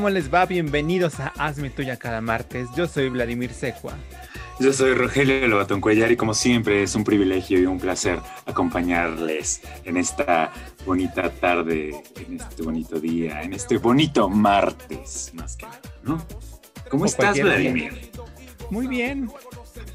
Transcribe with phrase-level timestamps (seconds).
[0.00, 0.46] ¿Cómo les va?
[0.46, 2.70] Bienvenidos a Hazme Tuya cada martes.
[2.74, 3.92] Yo soy Vladimir Secua.
[4.58, 9.60] Yo soy Rogelio Lobatón Cuellar y como siempre es un privilegio y un placer acompañarles
[9.84, 10.52] en esta
[10.86, 16.26] bonita tarde, en este bonito día, en este bonito martes, más que nada, ¿no?
[16.88, 17.70] ¿Cómo O estás, cualquier día.
[17.72, 18.10] Vladimir?
[18.70, 19.30] Muy bien.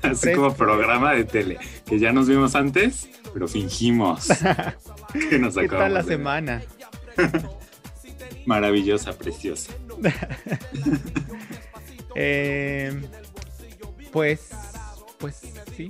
[0.03, 0.43] Así Fresco.
[0.43, 4.27] como programa de tele, que ya nos vimos antes, pero fingimos
[5.31, 6.61] que nos ¿Qué acabamos tal la de semana?
[8.45, 9.73] Maravillosa, preciosa.
[12.17, 13.01] Eh,
[14.11, 14.49] pues,
[15.17, 15.41] pues
[15.75, 15.89] sí.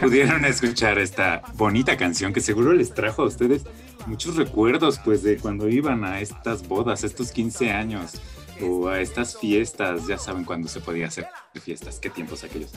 [0.00, 3.64] Pudieron escuchar esta bonita canción que seguro les trajo a ustedes
[4.06, 8.20] muchos recuerdos, pues, de cuando iban a estas bodas, estos 15 años,
[8.60, 11.26] o a estas fiestas, ya saben cuándo se podía hacer
[11.60, 12.70] fiestas, qué tiempos aquellos,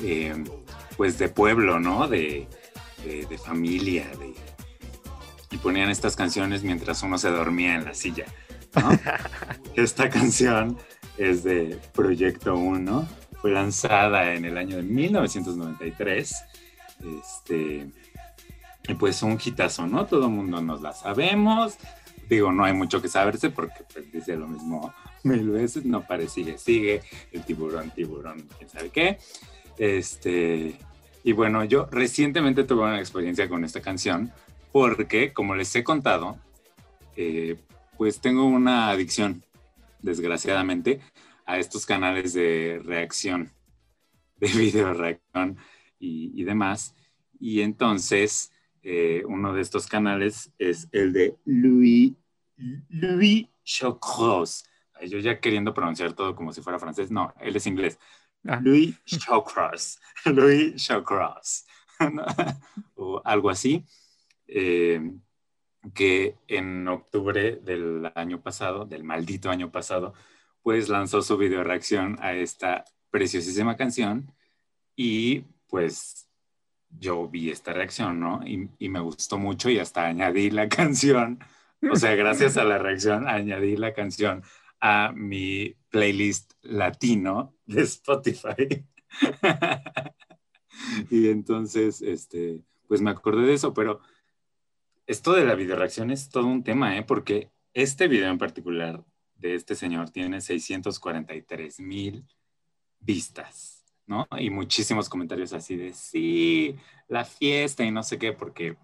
[0.00, 0.32] Eh,
[0.96, 2.06] pues de pueblo, ¿no?
[2.06, 2.46] De,
[3.04, 4.34] de- de familia, de-
[5.52, 8.24] y ponían estas canciones mientras uno se dormía en la silla,
[8.74, 8.90] ¿no?
[9.76, 10.78] Esta canción
[11.18, 13.08] es de Proyecto 1,
[13.40, 16.34] fue lanzada en el año de 1993.
[17.20, 17.90] Este,
[18.88, 20.06] y pues un hitazo, ¿no?
[20.06, 21.76] Todo el mundo nos la sabemos.
[22.28, 24.94] Digo, no hay mucho que saberse porque pues, dice lo mismo
[25.24, 25.84] mil veces.
[25.84, 27.02] No pare, sigue, sigue.
[27.32, 29.18] El tiburón, tiburón, quién sabe qué.
[29.76, 30.78] Este,
[31.24, 34.32] y bueno, yo recientemente tuve una experiencia con esta canción
[34.72, 36.38] porque, como les he contado,
[37.16, 37.56] eh,
[37.96, 39.44] pues tengo una adicción,
[40.00, 41.00] desgraciadamente,
[41.44, 43.52] a estos canales de reacción,
[44.36, 45.58] de video reacción
[45.98, 46.94] y, y demás.
[47.38, 52.14] Y entonces, eh, uno de estos canales es el de Louis,
[52.88, 54.64] Louis Chocros.
[55.06, 57.10] Yo ya queriendo pronunciar todo como si fuera francés.
[57.10, 57.98] No, él es inglés.
[58.46, 58.60] Ah.
[58.62, 60.00] Louis Chocros.
[60.24, 61.66] Louis Chocros.
[62.96, 63.84] o algo así.
[64.54, 65.00] Eh,
[65.94, 70.14] que en octubre del año pasado, del maldito año pasado,
[70.62, 74.32] pues lanzó su video reacción a esta preciosísima canción
[74.94, 76.28] y pues
[76.88, 78.46] yo vi esta reacción, ¿no?
[78.46, 81.40] Y, y me gustó mucho y hasta añadí la canción,
[81.90, 84.42] o sea, gracias a la reacción añadí la canción
[84.80, 88.86] a mi playlist latino de Spotify.
[91.10, 94.00] y entonces, este, pues me acordé de eso, pero
[95.12, 97.02] esto de la video reacción es todo un tema, ¿eh?
[97.02, 102.24] Porque este video en particular de este señor tiene 643 mil
[102.98, 104.26] vistas, ¿no?
[104.38, 106.76] Y muchísimos comentarios así de, sí,
[107.08, 108.76] la fiesta y no sé qué, porque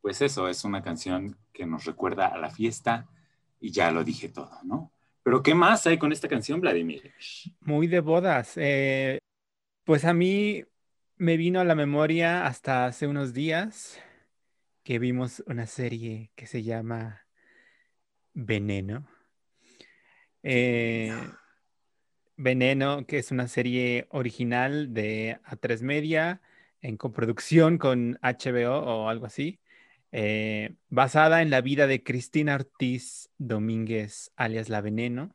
[0.00, 3.06] pues eso es una canción que nos recuerda a la fiesta
[3.60, 4.90] y ya lo dije todo, ¿no?
[5.22, 7.12] Pero ¿qué más hay con esta canción, Vladimir?
[7.60, 8.54] Muy de bodas.
[8.56, 9.18] Eh,
[9.84, 10.64] pues a mí
[11.16, 14.00] me vino a la memoria hasta hace unos días
[14.84, 17.26] que vimos una serie que se llama
[18.34, 19.08] Veneno.
[20.42, 21.10] Eh,
[22.36, 26.42] Veneno, que es una serie original de A3 Media
[26.82, 29.58] en coproducción con HBO o algo así,
[30.12, 35.34] eh, basada en la vida de Cristina Ortiz Domínguez, alias La Veneno,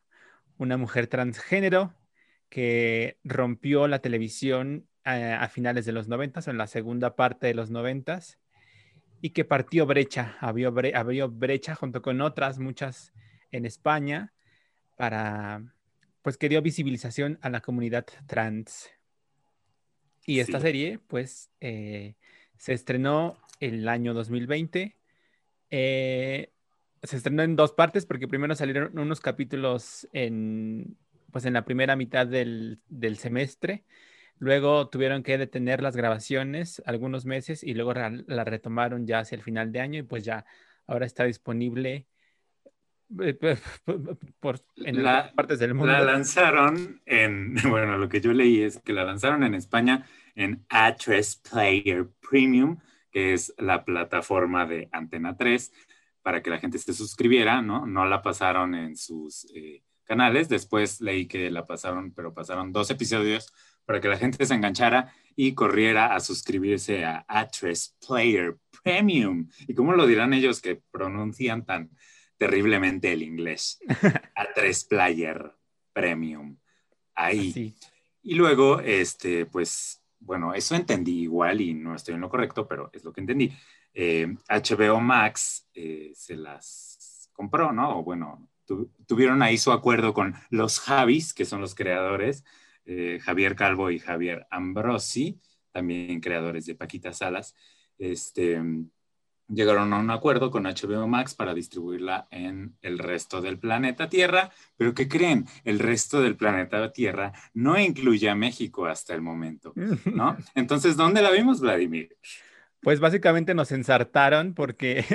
[0.57, 1.95] una mujer transgénero
[2.49, 7.55] que rompió la televisión eh, a finales de los noventas, en la segunda parte de
[7.55, 8.37] los noventas,
[9.21, 13.13] y que partió brecha, abrió, bre- abrió brecha junto con otras muchas
[13.51, 14.33] en España
[14.97, 15.63] para,
[16.21, 18.89] pues que dio visibilización a la comunidad trans.
[20.25, 20.63] Y esta Sí.
[20.63, 22.15] serie, pues, eh,
[22.57, 24.95] se estrenó el año 2020.
[25.71, 26.51] Eh,
[27.03, 30.97] se estrenó en dos partes porque primero salieron unos capítulos en,
[31.31, 33.83] pues, en la primera mitad del, del semestre.
[34.39, 39.43] Luego tuvieron que detener las grabaciones algunos meses y luego la retomaron ya hacia el
[39.43, 40.45] final de año y pues ya
[40.87, 42.07] ahora está disponible
[43.21, 43.37] eh,
[44.39, 45.91] por, en La- otras partes del mundo.
[45.91, 50.05] La lanzaron en, bueno, lo que yo leí es que la lanzaron en España
[50.35, 52.77] en A3 Player Premium,
[53.11, 55.73] que es la plataforma de Antena 3,
[56.21, 57.85] para que la gente se suscribiera, ¿no?
[57.85, 62.89] No la pasaron en sus eh, canales, después leí que la pasaron, pero pasaron dos
[62.91, 63.51] episodios
[63.89, 69.49] para que la gente se enganchara y corriera a suscribirse a A3 Player Premium.
[69.67, 71.89] ¿Y cómo lo dirán ellos que pronuncian tan
[72.37, 73.79] terriblemente el inglés?
[73.87, 75.55] A3 Player
[75.91, 76.55] Premium.
[77.15, 77.73] Ahí.
[78.21, 82.91] Y luego, este, pues, bueno, eso entendí igual y no estoy en lo correcto, pero
[82.93, 83.51] es lo que entendí.
[83.95, 87.97] HBO eh, Max eh, se las compró, ¿no?
[87.97, 88.47] O bueno,
[89.07, 92.45] tuvieron ahí su acuerdo con los Javis, que son los creadores,
[92.91, 95.39] eh, Javier Calvo y Javier Ambrosi,
[95.71, 97.55] también creadores de Paquita Salas.
[97.99, 98.59] Este,
[99.47, 104.49] llegaron a un acuerdo con HBO Max para distribuirla en el resto del planeta Tierra,
[104.75, 105.45] pero ¿qué creen?
[105.65, 109.71] El resto del planeta Tierra no incluye a México hasta el momento,
[110.05, 110.35] ¿no?
[110.55, 112.17] Entonces, ¿dónde la vimos, Vladimir?
[112.81, 115.05] Pues básicamente nos ensartaron porque,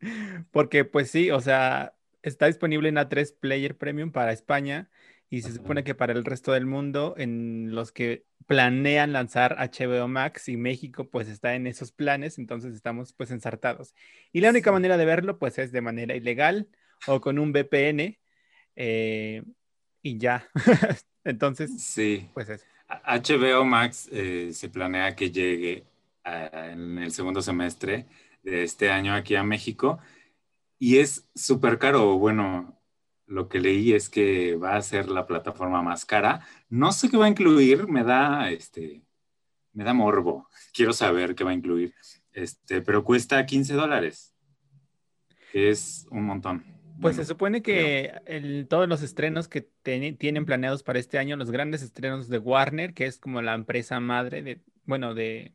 [0.50, 4.90] porque pues sí, o sea, está disponible en A3 Player Premium para España
[5.32, 10.06] y se supone que para el resto del mundo, en los que planean lanzar HBO
[10.06, 13.94] Max y México pues está en esos planes, entonces estamos pues ensartados.
[14.30, 16.68] Y la única manera de verlo pues es de manera ilegal
[17.06, 18.18] o con un VPN
[18.76, 19.42] eh,
[20.02, 20.50] y ya.
[21.24, 22.28] entonces, sí.
[22.34, 22.66] pues es.
[22.86, 25.86] HBO Max eh, se planea que llegue
[26.26, 28.04] en el segundo semestre
[28.42, 29.98] de este año aquí a México
[30.78, 32.18] y es súper caro.
[32.18, 32.81] Bueno,
[33.26, 36.46] lo que leí es que va a ser la plataforma más cara.
[36.68, 39.02] No sé qué va a incluir, me da, este,
[39.72, 40.48] me da morbo.
[40.72, 41.94] Quiero saber qué va a incluir.
[42.32, 44.34] Este, pero cuesta 15 dólares.
[45.52, 46.64] Es un montón.
[47.00, 51.82] Pues se supone que todos los estrenos que tienen planeados para este año, los grandes
[51.82, 55.52] estrenos de Warner, que es como la empresa madre de, bueno, de,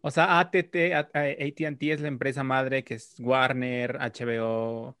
[0.00, 4.96] o sea, ATT, ATT es la empresa madre que es Warner, HBO,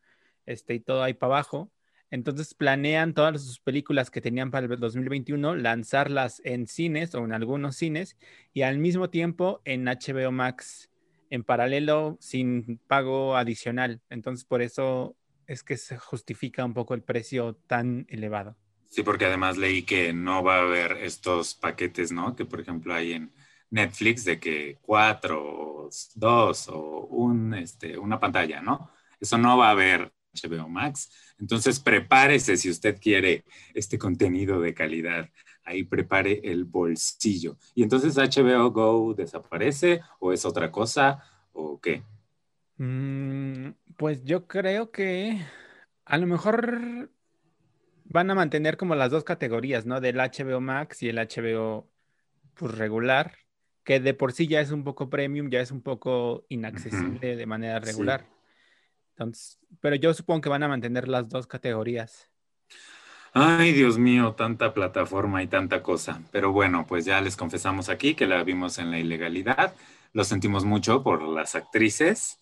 [0.46, 1.72] este y todo ahí para abajo.
[2.10, 7.32] Entonces planean todas sus películas que tenían para el 2021 lanzarlas en cines o en
[7.32, 8.16] algunos cines
[8.52, 10.90] y al mismo tiempo en HBO Max
[11.30, 14.00] en paralelo sin pago adicional.
[14.08, 15.16] Entonces por eso
[15.46, 18.56] es que se justifica un poco el precio tan elevado.
[18.88, 22.36] Sí, porque además leí que no va a haber estos paquetes, ¿no?
[22.36, 23.32] Que por ejemplo hay en
[23.70, 28.90] Netflix de que cuatro, dos o un, este, una pantalla, ¿no?
[29.20, 31.10] Eso no va a haber HBO Max.
[31.38, 33.44] Entonces, prepárese si usted quiere
[33.74, 35.28] este contenido de calidad.
[35.64, 37.56] Ahí prepare el bolsillo.
[37.74, 42.04] Y entonces HBO Go desaparece o es otra cosa o qué?
[42.78, 45.40] Mm, pues yo creo que
[46.04, 47.10] a lo mejor
[48.04, 50.00] van a mantener como las dos categorías, ¿no?
[50.00, 51.88] Del HBO Max y el HBO
[52.54, 53.32] pues, regular,
[53.82, 57.46] que de por sí ya es un poco premium, ya es un poco inaccesible de
[57.46, 58.26] manera regular.
[59.16, 62.30] Entonces, pero yo supongo que van a mantener las dos categorías.
[63.32, 66.22] Ay, Dios mío, tanta plataforma y tanta cosa.
[66.32, 69.74] Pero bueno, pues ya les confesamos aquí que la vimos en la ilegalidad.
[70.12, 72.38] Lo sentimos mucho por las actrices,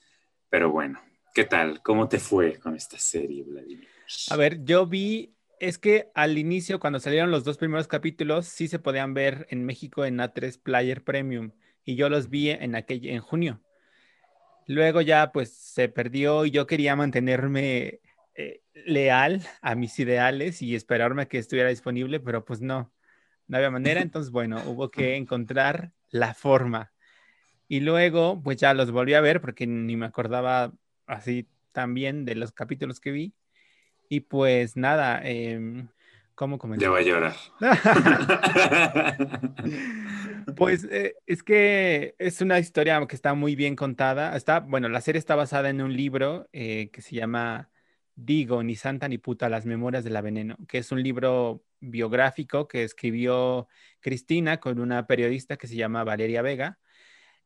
[0.49, 1.00] pero bueno,
[1.32, 1.81] ¿qué tal?
[1.82, 3.88] ¿Cómo te fue con esta serie, Vladimir?
[4.31, 8.66] A ver, yo vi, es que al inicio, cuando salieron los dos primeros capítulos, sí
[8.66, 11.52] se podían ver en México en A3 Player Premium
[11.85, 13.61] y yo los vi en aquel, en junio.
[14.66, 18.00] Luego ya pues se perdió y yo quería mantenerme
[18.35, 22.92] eh, leal a mis ideales y esperarme a que estuviera disponible, pero pues no,
[23.47, 24.00] no había manera.
[24.02, 26.92] Entonces, bueno, hubo que encontrar la forma.
[27.68, 30.73] Y luego pues ya los volví a ver porque ni me acordaba
[31.06, 33.35] así tan bien de los capítulos que vi.
[34.09, 35.87] Y pues nada, eh,
[36.35, 36.83] ¿cómo comenzó?
[36.83, 37.35] Ya va a llorar.
[40.57, 44.37] Pues eh, es que es una historia que está muy bien contada.
[44.37, 47.71] Está, bueno, la serie está basada en un libro eh, que se llama
[48.17, 52.69] Digo, ni santa ni puta, las memorias de la veneno, que es un libro biográfico
[52.69, 53.67] que escribió
[54.01, 56.79] Cristina con una periodista que se llama Valeria Vega.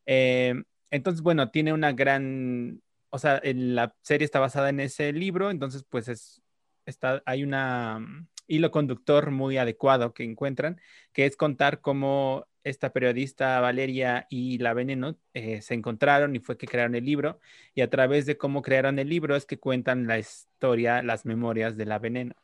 [0.05, 0.55] Eh,
[0.91, 5.85] entonces, bueno, tiene una gran, o sea, la serie está basada en ese libro, entonces
[5.89, 6.43] pues es,
[6.85, 10.81] está, hay una hilo conductor muy adecuado que encuentran,
[11.13, 16.59] que es contar cómo esta periodista Valeria y la Veneno eh, se encontraron y fue
[16.59, 17.41] que crearon el libro
[17.75, 21.77] y a través de cómo crearon el libro es que cuentan la historia, las memorias
[21.77, 22.35] de la Veneno.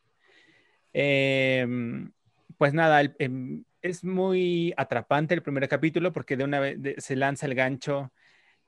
[0.93, 2.13] Em,
[2.57, 7.47] pues nada, em, es muy atrapante el primer capítulo porque de una vez se lanza
[7.47, 8.13] el gancho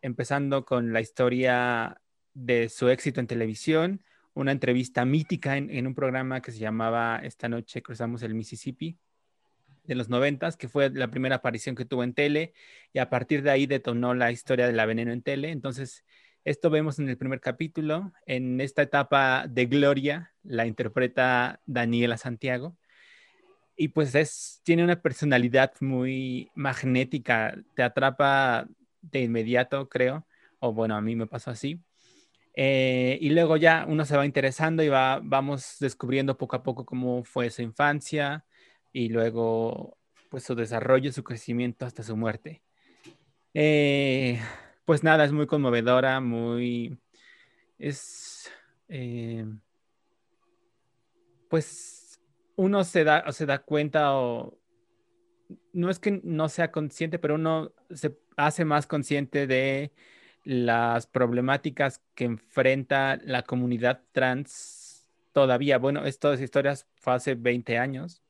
[0.02, 2.00] empezando con la historia
[2.34, 4.02] de su éxito en televisión,
[4.36, 8.98] una entrevista mítica en un programa que se llamaba Esta noche cruzamos el Mississippi
[9.86, 12.52] de los noventas, que fue la primera aparición que tuvo en tele,
[12.92, 15.50] y a partir de ahí detonó la historia de la veneno en tele.
[15.50, 16.04] Entonces,
[16.44, 18.12] esto vemos en el primer capítulo.
[18.26, 22.76] En esta etapa de gloria la interpreta Daniela Santiago.
[23.76, 28.66] Y pues es, tiene una personalidad muy magnética, te atrapa
[29.02, 30.26] de inmediato, creo,
[30.58, 31.80] o bueno, a mí me pasó así.
[32.58, 36.86] Eh, y luego ya uno se va interesando y va, vamos descubriendo poco a poco
[36.86, 38.46] cómo fue su infancia,
[38.92, 39.98] y luego
[40.30, 42.62] pues su desarrollo, su crecimiento hasta su muerte.
[43.52, 44.40] Eh,
[44.86, 46.98] pues nada, es muy conmovedora, muy...
[47.78, 48.50] Es...
[48.88, 49.44] eh,
[51.48, 52.20] pues
[52.56, 54.58] uno se da, o se da cuenta o...
[55.72, 59.92] No es que no sea consciente, pero uno se hace más consciente de
[60.46, 65.76] las problemáticas que enfrenta la comunidad trans todavía.
[65.78, 68.22] Bueno, estas historias fue hace 20 años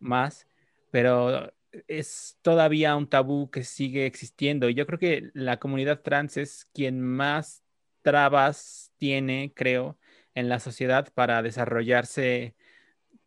[0.00, 0.48] más,
[0.90, 1.52] pero
[1.86, 4.68] es todavía un tabú que sigue existiendo.
[4.68, 7.62] Y yo creo que la comunidad trans es quien más
[8.02, 9.96] trabas tiene, creo,
[10.34, 12.56] en la sociedad para desarrollarse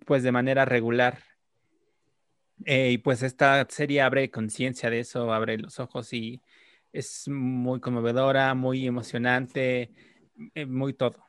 [0.06, 1.20] pues de manera regular.
[2.66, 6.42] Eh, y pues esta serie abre conciencia de eso, abre los ojos y
[6.92, 9.92] es muy conmovedora, muy emocionante,
[10.56, 11.24] eh, muy todo.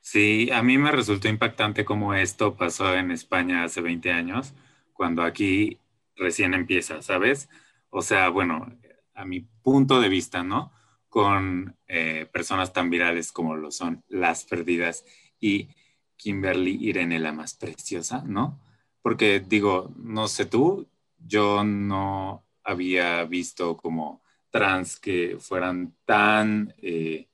[0.00, 4.52] Sí, a mí me resultó impactante cómo esto pasó en España hace 20 años,
[4.92, 5.78] cuando aquí
[6.16, 7.48] recién empieza, ¿sabes?
[7.88, 8.66] O sea, bueno,
[9.14, 10.72] a mi punto de vista, ¿no?
[11.08, 15.04] Con eh, personas tan virales como lo son Las Perdidas
[15.40, 15.68] y
[16.16, 18.60] Kimberly Irene, la más preciosa, ¿no?
[19.00, 24.23] Porque digo, no sé tú, yo no había visto como
[24.54, 27.26] trans que fueran tan eh,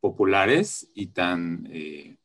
[0.00, 2.16] populares y tan eh,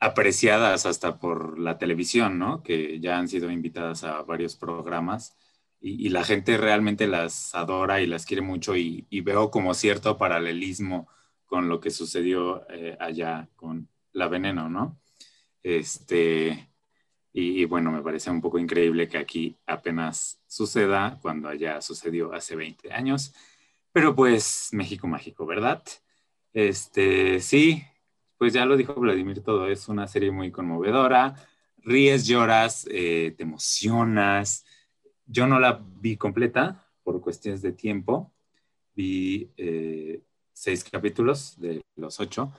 [0.00, 2.64] apreciadas hasta por la televisión, ¿no?
[2.64, 5.36] Que ya han sido invitadas a varios programas
[5.80, 10.18] y, la gente realmente las adora y las quiere mucho y, y, veo como cierto
[10.18, 11.08] paralelismo
[11.44, 15.00] con lo que sucedió eh, allá con la veneno, ¿no?
[15.62, 16.68] Este,
[17.36, 22.32] y, y, bueno, me parece un poco increíble que aquí apenas suceda cuando allá sucedió
[22.32, 23.34] hace 20 años.
[23.92, 25.82] Pero pues México mágico, ¿verdad?
[26.54, 27.82] Este, sí,
[28.38, 31.34] pues ya lo dijo Vladimir todo, es una serie muy conmovedora,
[31.76, 34.64] ríes, lloras, eh, te emocionas.
[35.26, 38.32] Yo no la vi completa por cuestiones de tiempo,
[38.94, 40.22] vi eh,
[40.54, 42.50] seis capítulos de los ocho,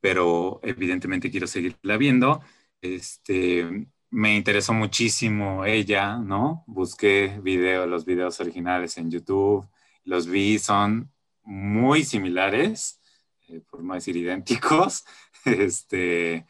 [0.00, 2.42] pero evidentemente quiero seguirla viendo.
[2.82, 6.64] Este, me interesó muchísimo ella, ¿no?
[6.66, 9.66] Busqué video, los videos originales en YouTube,
[10.04, 11.10] los vi, son
[11.42, 13.00] muy similares
[13.48, 15.04] eh, por no decir idénticos.
[15.44, 16.46] Este,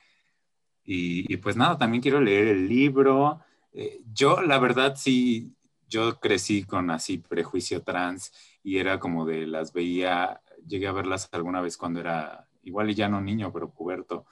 [0.85, 3.41] y, pues nada, también quiero leer el libro.
[3.73, 5.55] Eh, yo, la verdad, sí,
[5.89, 11.27] yo crecí con así prejuicio trans y era como de las veía, llegué a verlas
[11.33, 14.27] alguna vez cuando era, igual y ya no niño, pero puberto,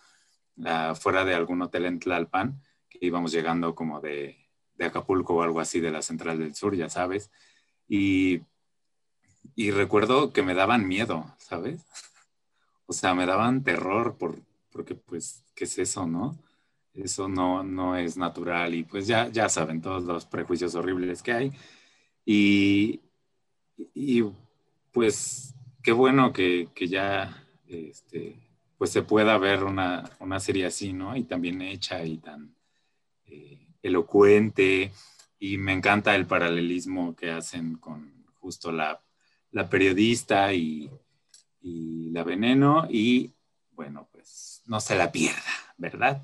[0.59, 2.61] uh, fuera de algún hotel en Tlalpan,
[2.91, 4.37] que íbamos llegando como de,
[4.75, 7.31] de Acapulco o algo así de la Central del Sur, ya sabes.
[7.89, 8.43] Y,
[9.55, 11.87] y recuerdo que me daban miedo, ¿sabes?
[12.87, 14.39] o sea, me daban terror por,
[14.71, 16.39] porque pues, ¿qué es eso, no?
[16.93, 21.33] Eso no, no es natural y pues ya, ya saben todos los prejuicios horribles que
[21.33, 21.53] hay.
[22.27, 23.01] Y,
[23.95, 24.25] y
[24.93, 28.37] pues qué bueno que, que ya este,
[28.77, 31.17] pues se pueda ver una, una, serie así, ¿no?
[31.17, 32.55] Y también hecha y tan
[33.31, 34.93] eh, elocuente.
[35.39, 39.03] Y me encanta el paralelismo que hacen con justo la,
[39.53, 40.91] la periodista y,
[41.61, 43.33] y la veneno y
[43.73, 45.41] bueno, pues no se la pierda,
[45.79, 46.23] ¿verdad?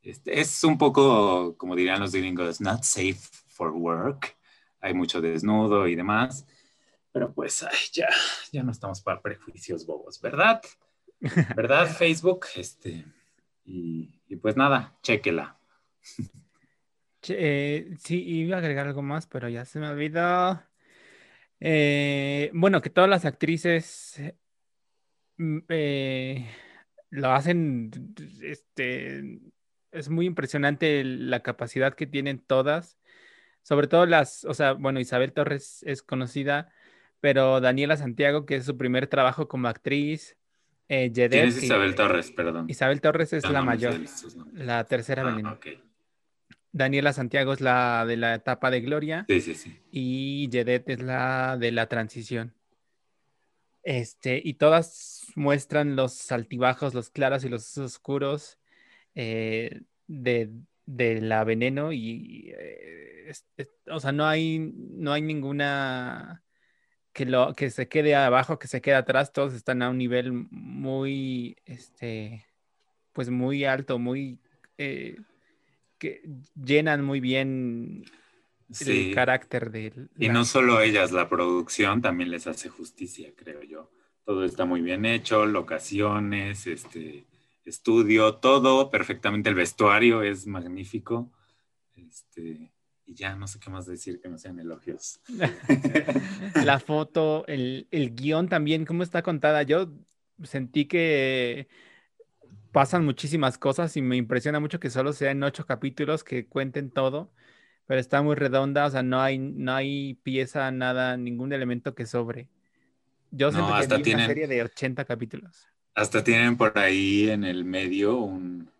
[0.00, 4.36] Este, es un poco, como dirían los gringos, not safe for work.
[4.80, 6.46] Hay mucho desnudo y demás.
[7.12, 8.08] Pero pues ay, ya,
[8.52, 10.62] ya no estamos para prejuicios bobos, ¿verdad?
[11.56, 12.46] ¿Verdad, Facebook?
[12.54, 13.04] Este,
[13.64, 15.57] y, y pues nada, chéquela.
[17.30, 20.62] Eh, sí, iba a agregar algo más, pero ya se me olvidó.
[21.60, 24.20] Eh, bueno, que todas las actrices
[25.68, 26.46] eh,
[27.10, 29.40] lo hacen, este,
[29.92, 32.98] es muy impresionante la capacidad que tienen todas,
[33.62, 36.72] sobre todo las, o sea, bueno, Isabel Torres es conocida,
[37.20, 40.36] pero Daniela Santiago, que es su primer trabajo como actriz,
[40.88, 42.30] eh, Yedet, ¿Quién es Isabel Torres?
[42.30, 42.66] Perdón.
[42.68, 43.94] Isabel Torres es no, la no mayor,
[44.54, 45.82] la tercera ah, okay.
[46.72, 49.24] Daniela Santiago es la de la etapa de Gloria.
[49.28, 49.78] Sí, sí, sí.
[49.90, 52.54] Y Yedet es la de la transición.
[53.82, 58.58] Este, y todas muestran los altibajos, los claros y los oscuros
[59.14, 60.50] eh, de,
[60.84, 66.44] de, la veneno y, eh, es, es, o sea, no hay, no hay ninguna
[67.12, 70.32] que, lo, que se quede abajo, que se quede atrás, todos están a un nivel
[70.32, 72.46] muy, este,
[73.12, 74.38] pues muy alto, muy,
[74.76, 75.16] eh,
[75.98, 76.22] que
[76.54, 78.04] llenan muy bien
[78.70, 79.08] Sí.
[79.08, 79.92] el carácter de...
[80.18, 83.90] Y no solo ellas, la producción también les hace justicia, creo yo.
[84.24, 87.26] Todo está muy bien hecho, locaciones, este,
[87.64, 89.48] estudio, todo perfectamente.
[89.48, 91.32] El vestuario es magnífico.
[91.96, 92.70] Este,
[93.06, 95.20] y ya no sé qué más decir que no sean elogios.
[96.62, 99.62] La foto, el, el guion también, cómo está contada.
[99.62, 99.90] Yo
[100.42, 101.68] sentí que
[102.72, 107.32] pasan muchísimas cosas y me impresiona mucho que solo sean ocho capítulos que cuenten todo,
[107.86, 112.06] pero está muy redonda, o sea, no hay, no hay pieza, nada, ningún elemento que
[112.06, 112.48] sobre.
[113.32, 115.68] Yo siento No, que hasta vi tienen- una serie de 80 capítulos.
[115.94, 118.70] Hasta tienen por ahí en el medio un,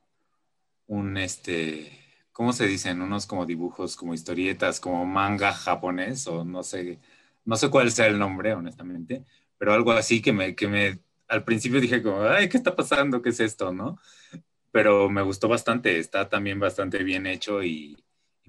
[0.88, 1.92] un este,
[2.32, 3.02] ¿cómo se dicen?
[3.02, 6.98] Unos como dibujos, como historietas, como manga japonés, o no sé,
[7.44, 9.24] no sé cuál sea el nombre, honestamente,
[9.58, 13.22] pero algo así que me, que me, al principio dije como, ay, ¿qué está pasando?
[13.22, 13.72] ¿Qué es esto?
[13.72, 13.98] ¿No?
[14.72, 17.96] Pero me gustó bastante, está también bastante bien hecho y,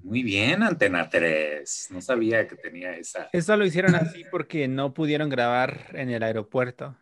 [0.03, 1.89] muy bien, Antena 3.
[1.91, 3.29] No sabía que tenía esa.
[3.33, 6.95] Eso lo hicieron así porque no pudieron grabar en el aeropuerto.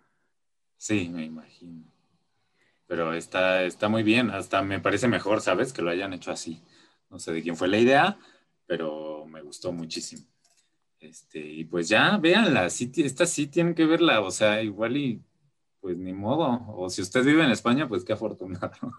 [0.77, 1.83] Sí, me imagino.
[2.87, 5.73] Pero está, está muy bien, hasta me parece mejor, ¿sabes?
[5.73, 6.61] Que lo hayan hecho así.
[7.09, 8.17] No sé de quién fue la idea,
[8.65, 10.23] pero me gustó muchísimo.
[10.99, 15.21] Este, y pues ya, véanla, sí, esta sí tienen que verla, o sea, igual y
[15.87, 16.65] pues ni modo.
[16.75, 18.71] O si usted vive en España, pues qué afortunado.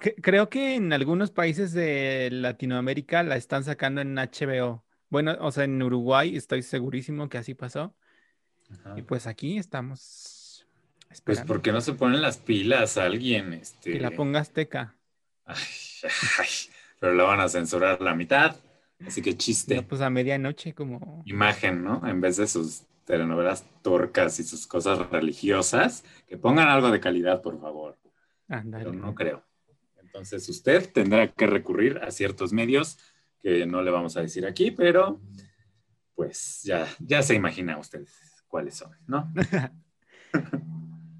[0.00, 4.84] Cre- Creo que en algunos países de Latinoamérica la están sacando en HBO.
[5.08, 7.94] Bueno, o sea, en Uruguay estoy segurísimo que así pasó.
[8.70, 8.98] Ajá.
[8.98, 10.66] Y pues aquí estamos
[11.06, 13.92] Pues esperando porque no se ponen las pilas a alguien, este.
[13.92, 14.96] que la ponga Azteca.
[15.44, 15.56] Ay,
[16.40, 16.48] ay,
[16.98, 18.56] pero la van a censurar la mitad.
[19.06, 19.76] Así que chiste.
[19.76, 21.22] No, pues a medianoche como...
[21.24, 22.04] imagen, ¿no?
[22.04, 27.40] En vez de sus telenovelas turcas y sus cosas religiosas, que pongan algo de calidad,
[27.40, 27.98] por favor.
[28.48, 28.84] Ándale.
[28.84, 29.42] Pero no creo.
[30.02, 32.98] Entonces usted tendrá que recurrir a ciertos medios
[33.40, 35.20] que no le vamos a decir aquí, pero
[36.14, 38.06] pues ya, ya se imagina usted
[38.46, 39.32] cuáles son, ¿no?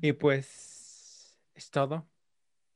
[0.00, 2.06] Y pues es todo.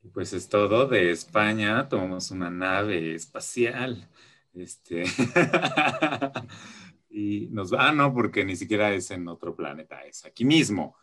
[0.01, 1.87] Y pues es todo de España.
[1.87, 4.09] Tomamos una nave espacial.
[4.53, 5.03] Este.
[7.13, 7.89] y nos va.
[7.89, 10.97] Ah, no, porque ni siquiera es en otro planeta, es aquí mismo.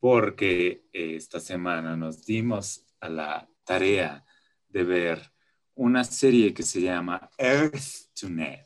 [0.00, 4.24] Porque eh, esta semana nos dimos a la tarea
[4.68, 5.32] de ver
[5.74, 8.64] una serie que se llama Earth to Ned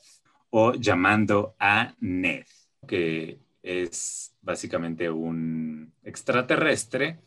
[0.51, 2.47] o Llamando a Ned,
[2.87, 7.21] que es básicamente un extraterrestre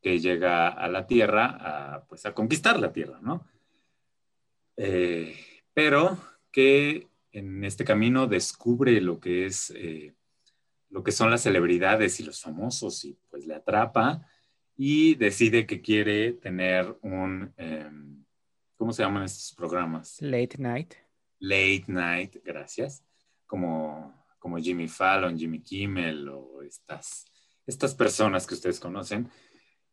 [0.00, 3.44] que llega a la Tierra a, pues, a conquistar la Tierra, ¿no?
[4.76, 5.36] Eh,
[5.74, 6.16] pero
[6.50, 10.14] que en este camino descubre lo que es eh,
[10.88, 14.26] lo que son las celebridades y los famosos y pues le atrapa
[14.76, 17.90] y decide que quiere tener un eh,
[18.80, 20.16] ¿cómo se llaman estos programas?
[20.22, 20.94] Late night.
[21.38, 23.04] Late night, gracias,
[23.46, 27.26] como, como Jimmy Fallon, Jimmy Kimmel o estas,
[27.66, 29.28] estas personas que ustedes conocen.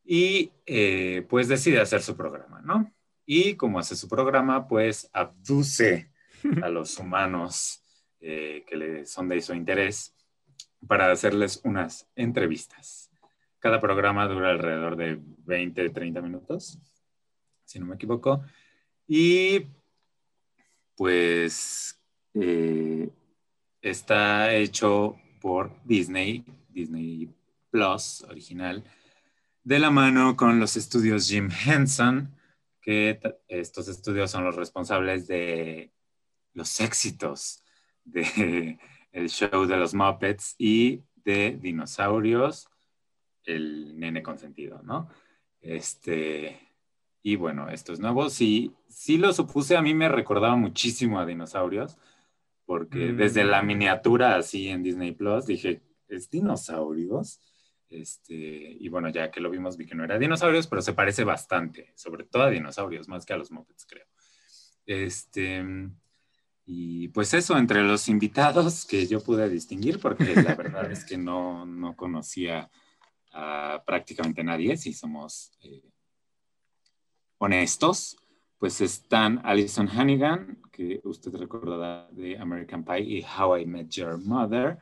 [0.06, 2.93] Y eh, pues decide hacer su programa, ¿no?
[3.26, 6.10] Y como hace su programa, pues abduce
[6.63, 7.84] a los humanos
[8.19, 10.13] eh, que le son de su interés
[10.88, 13.12] para hacerles unas entrevistas.
[13.60, 16.80] Cada programa dura alrededor de 20, 30 minutos,
[17.65, 18.43] si no me equivoco.
[19.08, 19.65] Y
[20.95, 22.00] pues
[22.34, 23.10] eh,
[23.82, 27.30] está hecho por Disney, Disney
[27.69, 28.84] Plus original,
[29.63, 32.34] de la mano con los estudios Jim Henson,
[32.82, 35.91] que estos estudios son los responsables de
[36.58, 37.63] los éxitos
[38.04, 38.80] de
[39.12, 42.67] el show de los Muppets y de dinosaurios,
[43.43, 45.10] el nene consentido, ¿no?
[45.62, 46.60] Este,
[47.24, 48.30] y bueno, esto es nuevo.
[48.30, 51.98] Sí, sí lo supuse, a mí me recordaba muchísimo a dinosaurios,
[52.65, 53.17] porque Mm.
[53.17, 57.39] desde la miniatura así en Disney Plus dije, ¿es dinosaurios?
[57.89, 61.24] Este, y bueno, ya que lo vimos, vi que no era dinosaurios, pero se parece
[61.24, 64.06] bastante, sobre todo a dinosaurios, más que a los Muppets, creo.
[64.86, 65.63] Este,
[66.69, 71.17] y pues eso, entre los invitados que yo pude distinguir, porque la verdad es que
[71.17, 72.69] no, no conocía
[73.32, 75.89] a prácticamente nadie, si somos eh,
[77.38, 78.17] honestos,
[78.58, 84.17] pues están Alison Hannigan, que usted recordará de American Pie y How I Met Your
[84.17, 84.77] Mother,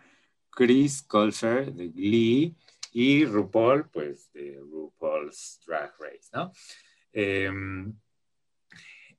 [0.49, 2.55] Chris Colfer de Glee
[2.93, 6.51] y RuPaul, pues de RuPaul's Drag Race, ¿no?
[7.13, 7.51] Eh,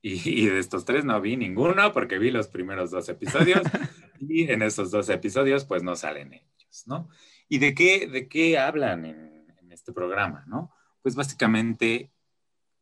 [0.01, 3.61] y, y, de estos tres no vi ninguno porque vi los primeros dos episodios
[4.19, 7.09] y en esos dos episodios pues no salen ellos, ¿no?
[7.49, 10.71] ¿Y de qué, de qué hablan en, en este programa, no?
[11.01, 12.11] Pues básicamente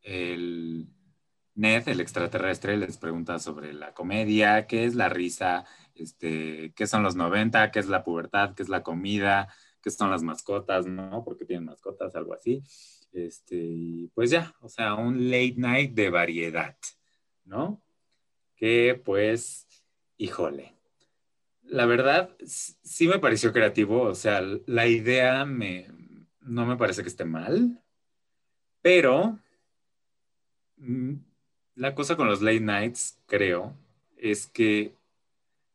[0.01, 0.89] el
[1.56, 7.01] Ned, el extraterrestre, les pregunta sobre la comedia, qué es la risa, este, qué son
[7.01, 9.47] los 90, qué es la pubertad, qué es la comida,
[9.82, 11.23] qué son las mascotas, ¿no?
[11.23, 12.62] Porque tienen mascotas, algo así.
[13.13, 16.75] Este, y pues ya, o sea, un late night de variedad,
[17.45, 17.81] ¿no?
[18.55, 19.67] que pues,
[20.17, 20.73] híjole,
[21.63, 25.88] la verdad sí me pareció creativo, o sea, la idea me,
[26.41, 27.81] no me parece que esté mal,
[28.81, 29.39] pero
[30.77, 31.13] mm,
[31.75, 33.75] la cosa con los late nights, creo,
[34.17, 34.93] es que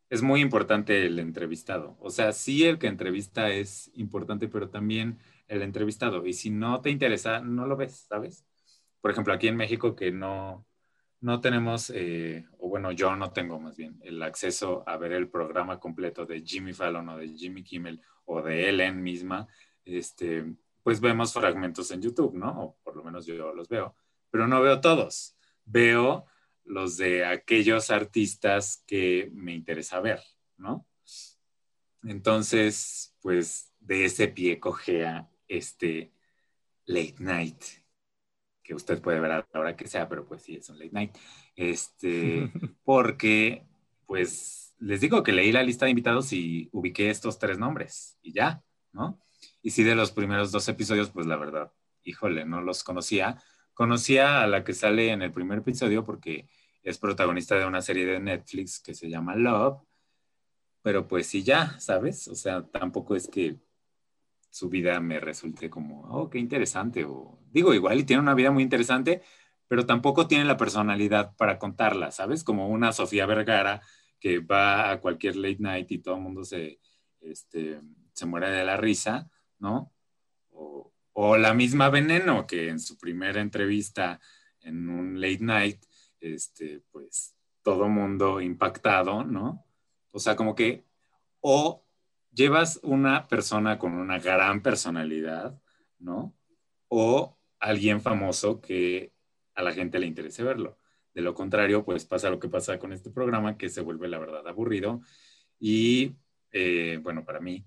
[0.08, 1.96] es muy importante el entrevistado.
[2.00, 6.26] O sea, sí el que entrevista es importante, pero también el entrevistado.
[6.26, 8.44] Y si no te interesa, no lo ves, ¿sabes?
[9.00, 10.66] Por ejemplo, aquí en México que no,
[11.20, 15.28] no tenemos, eh, o bueno, yo no tengo más bien el acceso a ver el
[15.28, 19.46] programa completo de Jimmy Fallon o de Jimmy Kimmel o de Ellen misma,
[19.84, 20.44] este,
[20.82, 22.62] pues vemos fragmentos en YouTube, ¿no?
[22.62, 23.94] O por lo menos yo los veo,
[24.30, 25.36] pero no veo todos.
[25.64, 26.26] Veo
[26.64, 30.20] los de aquellos artistas que me interesa ver,
[30.56, 30.86] ¿no?
[32.02, 36.12] Entonces, pues de ese pie cogea este
[36.86, 37.62] late night,
[38.70, 40.92] que usted puede ver a la hora que sea, pero pues sí, es un late
[40.92, 41.18] night.
[41.56, 42.52] Este,
[42.84, 43.66] porque,
[44.06, 48.32] pues, les digo que leí la lista de invitados y ubiqué estos tres nombres y
[48.32, 49.20] ya, ¿no?
[49.60, 51.72] Y sí, de los primeros dos episodios, pues la verdad,
[52.04, 53.42] híjole, no los conocía.
[53.74, 56.48] Conocía a la que sale en el primer episodio porque
[56.84, 59.82] es protagonista de una serie de Netflix que se llama Love,
[60.80, 62.28] pero pues sí ya, ¿sabes?
[62.28, 63.58] O sea, tampoco es que
[64.50, 68.50] su vida me resulte como, oh, qué interesante, o digo, igual y tiene una vida
[68.50, 69.22] muy interesante,
[69.68, 72.44] pero tampoco tiene la personalidad para contarla, ¿sabes?
[72.44, 73.80] Como una Sofía Vergara
[74.18, 76.80] que va a cualquier late night y todo el mundo se,
[77.20, 77.80] este,
[78.12, 79.92] se muere de la risa, ¿no?
[80.50, 84.20] O, o la misma Veneno, que en su primera entrevista
[84.60, 85.84] en un late night
[86.20, 89.64] este, pues todo mundo impactado, ¿no?
[90.12, 90.84] O sea, como que
[91.40, 91.84] o
[92.32, 95.60] llevas una persona con una gran personalidad,
[95.98, 96.34] ¿no?
[96.88, 99.12] O alguien famoso que
[99.54, 100.78] a la gente le interese verlo.
[101.14, 104.18] De lo contrario, pues pasa lo que pasa con este programa, que se vuelve la
[104.18, 105.02] verdad aburrido.
[105.58, 106.16] Y
[106.52, 107.64] eh, bueno, para mí.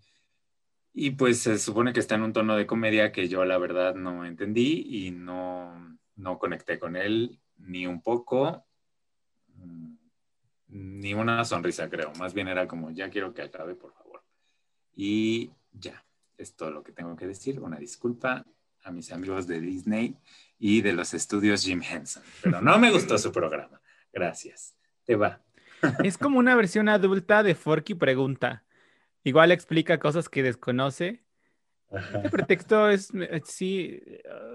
[0.94, 3.96] Y pues se supone que está en un tono de comedia que yo la verdad
[3.96, 8.66] no entendí y no, no conecté con él ni un poco,
[9.48, 9.96] mm,
[10.68, 12.14] ni una sonrisa, creo.
[12.20, 14.03] Más bien era como, ya quiero que acabe, por favor.
[14.96, 16.04] Y ya,
[16.38, 17.60] es todo lo que tengo que decir.
[17.60, 18.46] Una disculpa
[18.84, 20.16] a mis amigos de Disney
[20.60, 23.82] y de los estudios Jim Henson, pero no me gustó su programa.
[24.12, 24.76] Gracias.
[25.06, 25.42] Te va.
[26.04, 28.64] Es como una versión adulta de Forky Pregunta.
[29.26, 31.24] Igual explica cosas que desconoce
[32.24, 34.02] el pretexto es, eh, sí,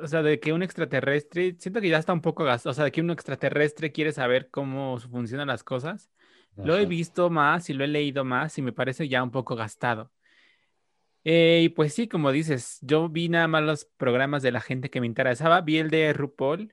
[0.03, 2.85] o sea, de que un extraterrestre, siento que ya está un poco gastado, o sea,
[2.85, 6.11] de que un extraterrestre quiere saber cómo funcionan las cosas.
[6.57, 9.55] Lo he visto más y lo he leído más y me parece ya un poco
[9.55, 10.11] gastado.
[11.31, 14.89] Eh, y pues sí, como dices, yo vi nada más los programas de la gente
[14.89, 15.61] que me interesaba.
[15.61, 16.73] Vi el de RuPaul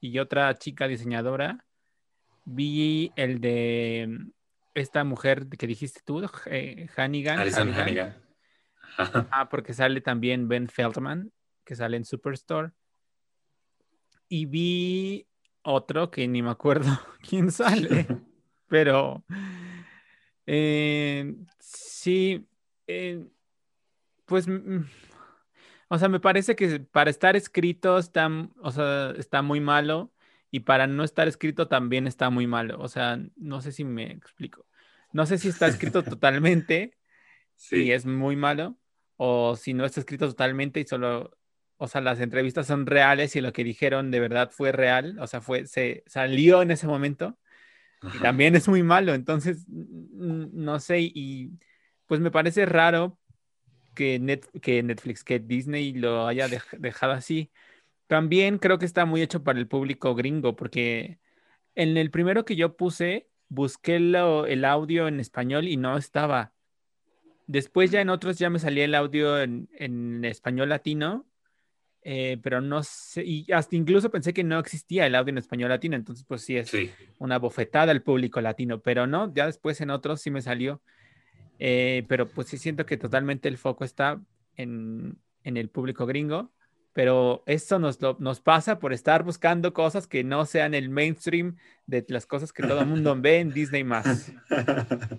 [0.00, 1.66] y otra chica diseñadora.
[2.46, 4.30] Vi el de mm,
[4.72, 7.40] esta mujer que dijiste tú, eh, Hannigan.
[7.40, 8.16] Alison Hannigan.
[8.96, 11.30] Ah, porque sale también Ben Feldman,
[11.62, 12.70] que sale en Superstore.
[14.30, 15.26] Y vi
[15.60, 16.88] otro que ni me acuerdo
[17.28, 18.06] quién sale,
[18.66, 19.22] pero
[20.46, 22.48] eh, sí,
[22.86, 23.26] eh,
[24.30, 24.84] pues, mm,
[25.88, 28.30] o sea, me parece que para estar escrito está,
[28.62, 30.12] o sea, está muy malo
[30.52, 32.78] y para no estar escrito también está muy malo.
[32.80, 34.66] O sea, no sé si me explico.
[35.12, 36.96] No sé si está escrito totalmente
[37.72, 38.78] y es muy malo,
[39.16, 41.36] o si no está escrito totalmente y solo,
[41.76, 45.26] o sea, las entrevistas son reales y lo que dijeron de verdad fue real, o
[45.26, 47.36] sea, fue, se salió en ese momento,
[48.14, 51.50] y también es muy malo, entonces, no sé, y
[52.06, 53.18] pues me parece raro
[54.00, 57.50] que, que Netflix, que Disney lo haya dejado así.
[58.06, 61.18] También creo que está muy hecho para el público gringo, porque
[61.74, 66.54] en el primero que yo puse, busqué el audio en español y no estaba.
[67.46, 71.26] Después ya en otros ya me salía el audio en, español latino,
[72.02, 75.68] eh, pero no sé, y hasta incluso pensé que no existía el audio en español
[75.68, 76.72] latino, entonces pues sí es
[77.18, 80.80] una bofetada al público latino, pero no, ya después en otros sí me salió,
[81.62, 84.18] eh, pero pues sí siento que totalmente el foco está
[84.56, 86.50] en, el público gringo,
[86.94, 92.04] pero eso nos, nos pasa por estar buscando cosas que no sean el mainstream de
[92.08, 94.32] las cosas que todo el mundo ve en Disney más.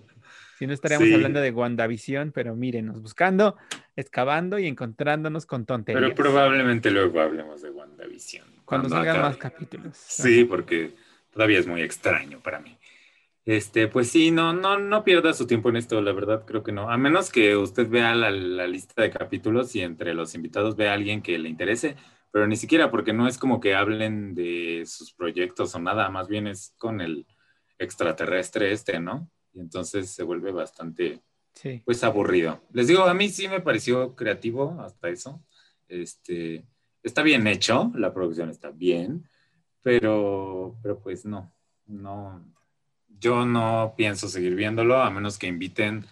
[0.57, 3.57] Si no estaríamos hablando de WandaVision, pero mírenos, buscando,
[3.95, 6.03] excavando y encontrándonos con tonterías.
[6.03, 8.45] Pero probablemente luego hablemos de WandaVision.
[8.63, 9.97] Cuando, salgan más capítulos.
[9.97, 10.93] Sí, porque
[11.33, 12.77] todavía es muy extraño para mí.
[13.51, 16.71] Este, pues sí, no, no, no pierda su tiempo en esto, la verdad creo que
[16.71, 16.89] no.
[16.89, 20.91] A menos que usted vea la, la, lista de capítulos y entre los invitados vea
[20.91, 21.95] a alguien que le interese,
[22.31, 26.27] pero ni siquiera porque no es como que hablen de sus proyectos o nada, más
[26.27, 27.25] bien es con el,
[27.81, 29.29] extraterrestre este, ¿no?
[29.53, 31.21] Y entonces se vuelve bastante,
[31.53, 31.81] Sí.
[31.83, 32.61] pues, aburrido.
[32.71, 35.43] Les digo, a mí sí me pareció creativo hasta eso.
[35.89, 36.65] Este,
[37.03, 39.27] está bien hecho, la producción está bien,
[39.81, 41.51] pero, pero pues no,
[41.87, 42.45] no,
[43.19, 46.05] yo no pienso seguir viéndolo a menos que inviten,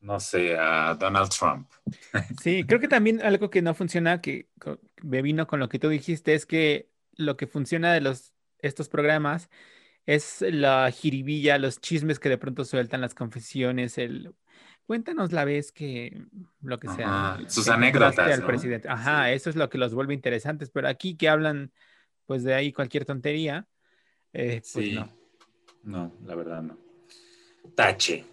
[0.00, 1.70] no sé, a Donald Trump.
[2.40, 4.48] Sí, creo que también algo que no funciona, que
[5.02, 8.88] me vino con lo que tú dijiste, es que lo que funciona de los, estos
[8.88, 9.50] programas
[10.06, 14.34] es la jiribilla, los chismes que de pronto sueltan, las confesiones, el
[14.86, 16.24] cuéntanos la vez que
[16.62, 18.46] lo que sea, Ajá, sus anécdotas, al ¿no?
[18.46, 18.88] presidente.
[18.88, 19.34] Ajá, Sí.
[19.34, 21.72] eso es lo que los vuelve interesantes, pero aquí que hablan
[22.26, 23.66] pues de ahí cualquier tontería,
[24.32, 25.19] eh, pues Sí, no.
[25.82, 26.78] No, la verdad no.
[27.74, 28.24] Tache.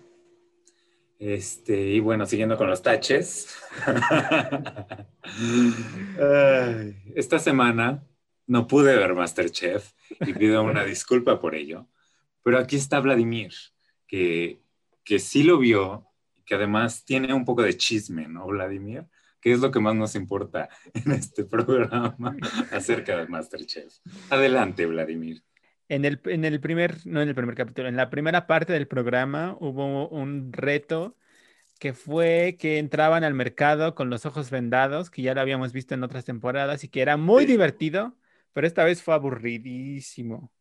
[1.19, 3.55] Este, y bueno, siguiendo con los taches.
[7.15, 8.03] Esta semana
[8.45, 11.87] no pude ver Masterchef y pido una disculpa por ello.
[12.43, 13.51] Pero aquí está Vladimir,
[14.07, 14.61] que,
[15.03, 16.05] que sí lo vio,
[16.35, 19.05] y que además tiene un poco de chisme, ¿no, Vladimir?
[19.41, 22.37] Que es lo que más nos importa en este programa
[22.71, 23.93] acerca de Masterchef.
[24.29, 25.43] Adelante, Vladimir.
[25.89, 28.87] En el, en el primer, no en el primer capítulo, en la primera parte del
[28.87, 31.15] programa hubo un reto
[31.79, 35.95] que fue que entraban al mercado con los ojos vendados, que ya lo habíamos visto
[35.95, 38.17] en otras temporadas y que era muy divertido,
[38.53, 40.51] pero esta vez fue aburridísimo.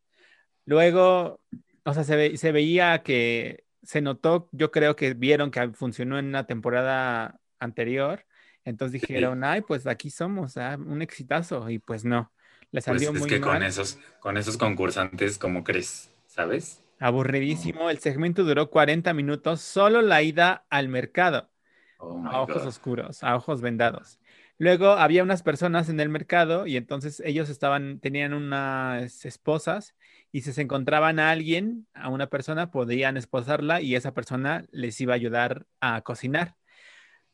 [0.67, 1.41] Luego,
[1.85, 6.19] o sea, se, ve- se veía que se notó, yo creo que vieron que funcionó
[6.19, 8.27] en una temporada anterior,
[8.65, 12.33] entonces dijeron, ay, pues aquí somos, ah, un exitazo, y pues no,
[12.73, 16.11] le Pues salió es muy que con esos, con esos concursantes, ¿cómo crees?
[16.27, 16.81] ¿Sabes?
[16.99, 17.91] Aburridísimo.
[17.91, 21.51] El segmento duró 40 minutos, solo la ida al mercado,
[21.99, 22.67] Oh a ojos God.
[22.67, 24.21] oscuros, a ojos vendados.
[24.59, 29.97] Luego había unas personas en el mercado y entonces ellos estaban, tenían unas esposas
[30.33, 35.01] y si se encontraban a alguien, a una persona, podían esposarla y esa persona les
[35.01, 36.57] iba a ayudar a cocinar.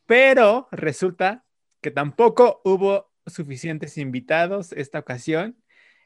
[0.07, 1.47] Pero resulta
[1.81, 5.56] que tampoco hubo suficientes invitados esta ocasión.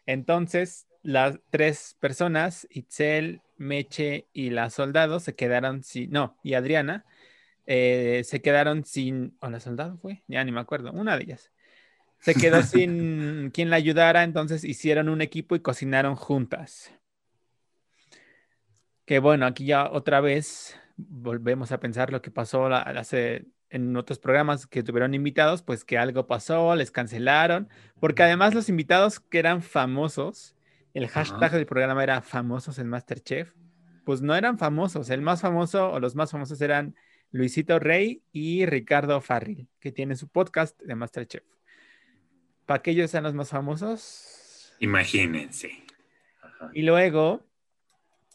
[0.07, 7.05] Entonces, las tres personas, Itzel, Meche y la soldado, se quedaron sin, no, y Adriana,
[7.66, 11.52] eh, se quedaron sin, o la soldado fue, ya ni me acuerdo, una de ellas.
[12.20, 16.92] Se quedó sin quien la ayudara, entonces hicieron un equipo y cocinaron juntas.
[19.05, 23.96] Que bueno, aquí ya otra vez volvemos a pensar lo que pasó la- hace en
[23.96, 27.68] otros programas que tuvieron invitados, pues que algo pasó, les cancelaron,
[28.00, 30.55] porque además los invitados que eran famosos,
[30.94, 31.57] el hashtag Ajá.
[31.57, 33.52] del programa era famosos en Masterchef,
[34.05, 36.94] pues no eran famosos, el más famoso o los más famosos eran
[37.33, 41.42] Luisito Rey y Ricardo Farril, que tienen su podcast de Masterchef.
[42.66, 44.74] ¿Para que ellos sean los más famosos?
[44.79, 45.85] Imagínense.
[46.40, 46.70] Ajá.
[46.72, 47.44] Y luego,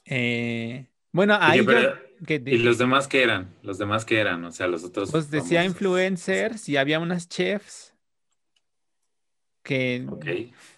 [0.05, 3.55] eh, bueno, ahí Oye, pero- yo- que de- ¿Y los demás qué eran?
[3.63, 4.43] Los demás qué eran?
[4.45, 5.11] O sea, los otros.
[5.11, 5.65] pues decía famosos.
[5.81, 7.93] influencers y había unas chefs
[9.63, 10.07] que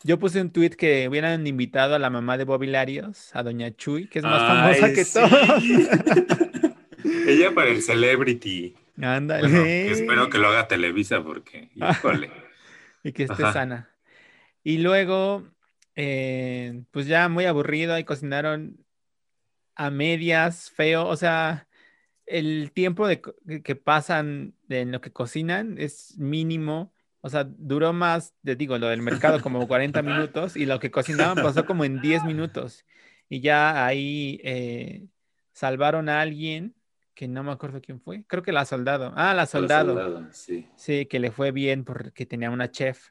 [0.03, 3.71] yo puse un tweet que hubieran invitado a la mamá de Bobby Larios, a Doña
[3.75, 5.19] Chuy, que es más Ay, famosa que sí.
[5.19, 5.63] todos.
[7.27, 8.75] Ella para el celebrity.
[9.01, 9.47] Ándale.
[9.49, 12.29] Bueno, espero que lo haga Televisa porque, híjole.
[13.03, 13.53] y que esté Ajá.
[13.53, 13.89] sana.
[14.63, 15.47] Y luego,
[15.95, 18.82] eh, pues ya muy aburrido, y cocinaron
[19.75, 21.67] a medias, feo, o sea,
[22.25, 23.21] el tiempo de,
[23.63, 28.87] que- pasan en lo que cocinan es mínimo, o sea, duró más, te digo, lo
[28.87, 32.85] del mercado como 40 minutos y lo que cocinaban pasó como en 10 minutos.
[33.29, 35.07] Y ya ahí eh,
[35.53, 36.75] salvaron a alguien,
[37.15, 39.13] que no me acuerdo quién fue, creo que la soldado.
[39.15, 39.89] Ah, la soldado.
[39.93, 40.67] Soldado, sí.
[40.75, 43.09] Sí, que le fue bien porque tenía una chef.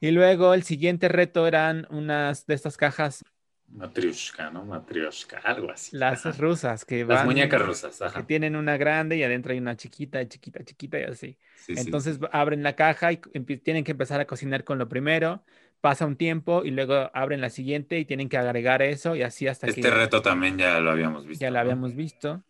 [0.00, 3.24] Y luego el siguiente reto eran unas de estas cajas,
[3.72, 4.64] Matrioshka, ¿no?
[4.64, 5.96] Matrioshka, algo así.
[5.96, 6.38] las Ajá.
[6.38, 8.26] rusas, que Las van, muñecas rusas, que ajá.
[8.26, 11.38] tienen una grande y adentro hay una chiquita, chiquita, chiquita y así.
[11.54, 12.26] Sí, Entonces sí.
[12.32, 15.44] abren la caja y tienen que empezar a cocinar con lo primero,
[15.80, 19.46] pasa un tiempo y luego abren la siguiente y tienen que agregar eso y así
[19.46, 21.42] hasta Este que reto también ya lo habíamos visto.
[21.44, 22.42] ya lo habíamos visto.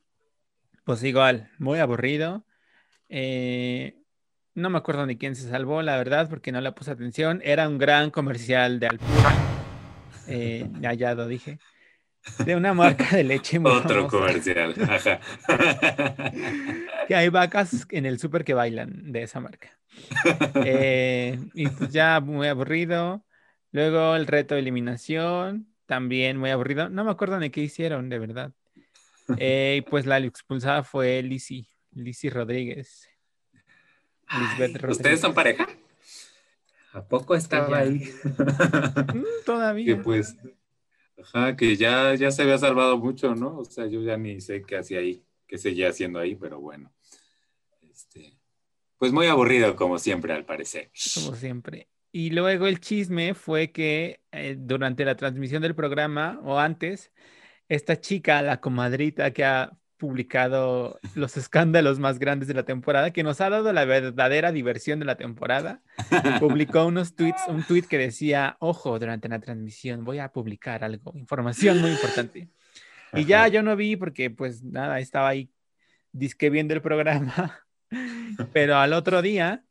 [0.85, 2.45] Pues igual, muy aburrido.
[3.09, 3.95] Eh,
[4.55, 7.41] no me acuerdo ni quién se salvó, la verdad, porque no le puse atención.
[7.45, 9.50] Era un gran comercial de Alpura.
[10.27, 11.59] Eh, hallado, dije.
[12.45, 14.75] De una marca de leche muy Otro famosa, comercial.
[14.89, 15.21] Ajá.
[17.09, 19.77] Que hay vacas en el súper que bailan de esa marca.
[20.65, 23.25] Eh, y pues ya muy aburrido.
[23.73, 26.89] Luego el reto de eliminación, también muy aburrido.
[26.89, 28.53] No me acuerdo ni qué hicieron, de verdad.
[29.39, 33.09] Eh, y pues la expulsada fue Lizzy, Lizzy Rodríguez.
[34.27, 34.91] Ay, Rodríguez.
[34.91, 35.67] ¿Ustedes son pareja?
[36.93, 38.03] ¿A poco estaba ahí?
[39.15, 40.03] Mm, que todavía.
[40.03, 40.37] pues,
[41.23, 43.59] Ajá, que ya, ya se había salvado mucho, ¿no?
[43.59, 46.93] O sea, yo ya ni sé qué hacía ahí, qué seguía haciendo ahí, pero bueno.
[47.83, 48.39] Este,
[48.97, 50.91] pues muy aburrido como siempre, al parecer.
[51.15, 51.89] Como siempre.
[52.13, 57.13] Y luego el chisme fue que eh, durante la transmisión del programa o antes,
[57.69, 63.23] esta chica, la comadrita que ha publicado los escándalos más grandes de la temporada, que
[63.23, 65.83] nos ha dado la verdadera diversión de la temporada,
[66.41, 71.13] publicó unos tweets, un tweet que decía, ojo, durante la transmisión voy a publicar algo,
[71.15, 72.49] información muy importante.
[73.13, 75.53] Y ya yo no vi porque pues nada, estaba ahí
[76.13, 77.61] disque viendo el programa,
[78.55, 79.65] pero al otro día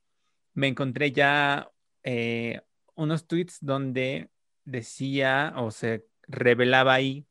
[0.54, 1.72] me encontré ya
[2.04, 2.62] eh,
[2.94, 4.30] unos tweets donde
[4.64, 7.26] decía o se revelaba ahí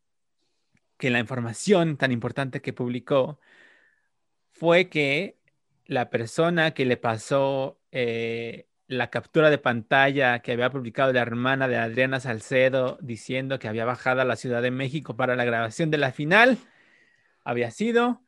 [0.99, 3.41] que la información tan importante que publicó
[4.53, 5.39] fue que
[5.87, 11.69] la persona que le pasó eh, la captura de pantalla que había publicado la hermana
[11.69, 15.91] de Adriana Salcedo diciendo que había bajado a la Ciudad de México para la grabación
[15.91, 16.59] de la final
[17.45, 18.23] había sido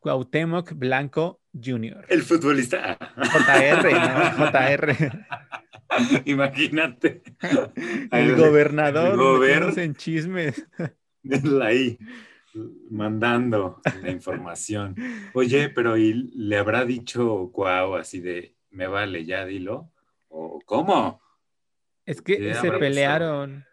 [0.00, 2.04] Cuauhtémoc Blanco Jr.
[2.08, 2.98] El futbolista.
[3.16, 4.50] JR, ¿no?
[4.52, 5.26] JR.
[6.24, 7.22] Imagínate.
[8.10, 9.12] El gobernador.
[9.12, 10.66] El gober- en chismes.
[11.30, 11.98] Él ahí
[12.90, 14.94] mandando la información.
[15.34, 19.90] Oye, pero ¿y le habrá dicho Cuau así de, me vale, ya dilo?
[20.28, 21.20] ¿O cómo?
[22.06, 23.64] Es que ¿Qué se pelearon.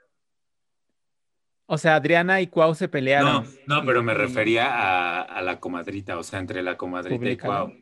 [1.65, 3.45] O sea, Adriana y Cuau se No, pelearon.
[3.65, 7.73] no, pero me refería a, a la comadrita, o sea, entre la comadrita y Cuau.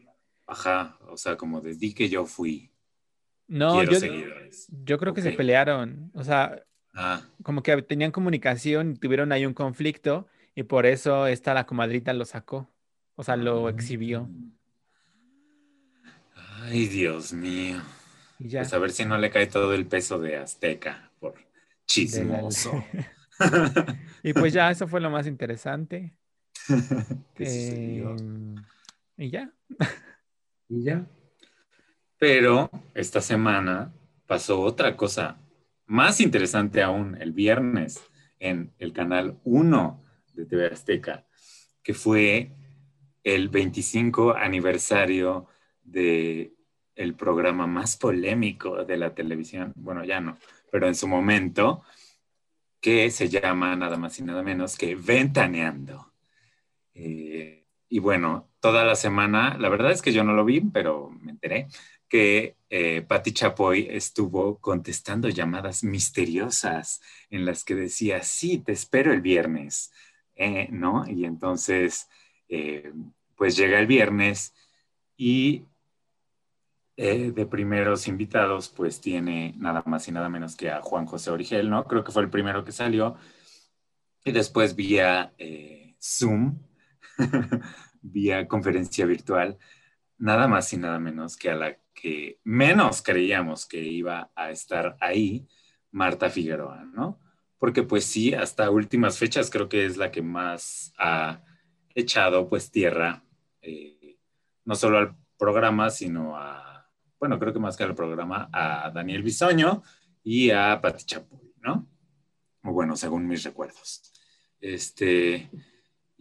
[0.45, 2.71] Ajá, o sea, como de di que yo fui.
[3.47, 4.67] No, quiero yo, seguidores.
[4.69, 6.11] yo creo que se pelearon.
[6.13, 6.63] O sea,
[7.01, 12.11] Ah, como que tenían comunicación tuvieron ahí un conflicto y por eso esta la comadrita
[12.11, 12.69] lo sacó.
[13.15, 14.29] O sea, lo exhibió.
[16.35, 17.81] Ay, Dios mío.
[18.37, 18.59] Y ya.
[18.61, 21.45] Pues a ver si no le cae todo el peso de Azteca por la-
[21.85, 22.83] chismoso.
[24.23, 26.13] y pues ya, eso fue lo más interesante.
[27.35, 27.45] ¿Qué?
[27.45, 28.03] Eh,
[29.17, 29.49] y ya.
[30.67, 31.05] Y ya.
[32.17, 33.93] Pero esta semana
[34.27, 35.37] pasó otra cosa
[35.89, 37.99] más interesante aún, el viernes,
[38.39, 41.25] en el canal 1 de TV Azteca,
[41.83, 42.51] que fue
[43.23, 45.47] el 25 aniversario
[45.83, 46.53] de
[46.95, 50.37] el programa más polémico de la televisión, bueno, ya no,
[50.71, 51.81] pero en su momento,
[52.79, 56.13] que se llama nada más y nada menos que Ventaneando.
[56.93, 61.09] Eh, y bueno, toda la semana, la verdad es que yo no lo vi, pero
[61.09, 61.67] me enteré
[62.09, 69.21] que eh, Chapoy estuvo contestando llamadas misteriosas en las que decía, sí, te espero el
[69.21, 69.91] viernes,
[70.35, 71.05] eh, ¿no?
[71.07, 72.09] Y entonces,
[72.47, 72.93] eh,
[73.35, 74.53] pues llega el viernes
[75.17, 75.65] y
[76.97, 81.31] eh, de primeros invitados, pues tiene nada más y nada menos que a Juan José
[81.31, 81.85] Origel, ¿no?
[81.85, 83.15] Creo que fue el primero que salió.
[84.25, 85.33] Y después vía
[86.01, 86.59] Zoom,
[88.01, 89.57] vía conferencia virtual,
[90.17, 94.97] nada más y nada menos que a la que menos creíamos que iba a estar
[94.99, 95.47] ahí,
[95.91, 97.19] Marta Figueroa, ¿no?
[97.57, 101.41] Porque pues sí, hasta últimas fechas creo que es la que más ha
[101.93, 103.23] echado pues tierra,
[103.61, 104.17] eh,
[104.65, 109.23] no solo al programa, sino a, bueno, creo que más que al programa, a Daniel
[109.23, 109.83] Bisoño
[110.23, 111.87] y a Pati Chapoy, ¿no?
[112.63, 114.13] O bueno, según mis recuerdos.
[114.61, 115.49] Este,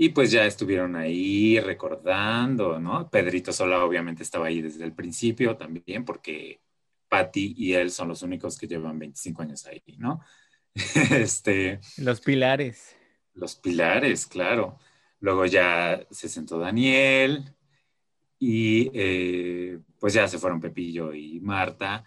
[0.01, 3.11] y pues ya estuvieron ahí recordando, ¿no?
[3.11, 6.61] Pedrito Sola obviamente estaba ahí desde el principio también, porque
[7.09, 10.21] Patty y él son los únicos que llevan 25 años ahí, ¿no?
[11.11, 12.97] Este, Los pilares.
[13.35, 14.79] los pilares, claro.
[15.19, 17.53] Luego ya se sentó Daniel
[18.39, 22.05] y eh, pues ya se fueron Pepillo y Marta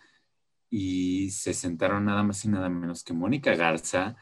[0.70, 4.16] y se sentaron nada más y nada menos que Mónica Garza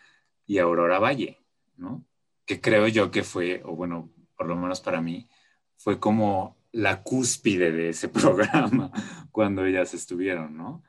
[0.48, 1.38] y Aurora Valle,
[1.78, 2.09] ¿no?
[2.50, 5.30] Que creo yo que fue, o bueno, por lo menos para mí,
[5.78, 8.92] fue como la cúspide de ese programa
[9.32, 10.84] cuando ellas estuvieron, ¿no?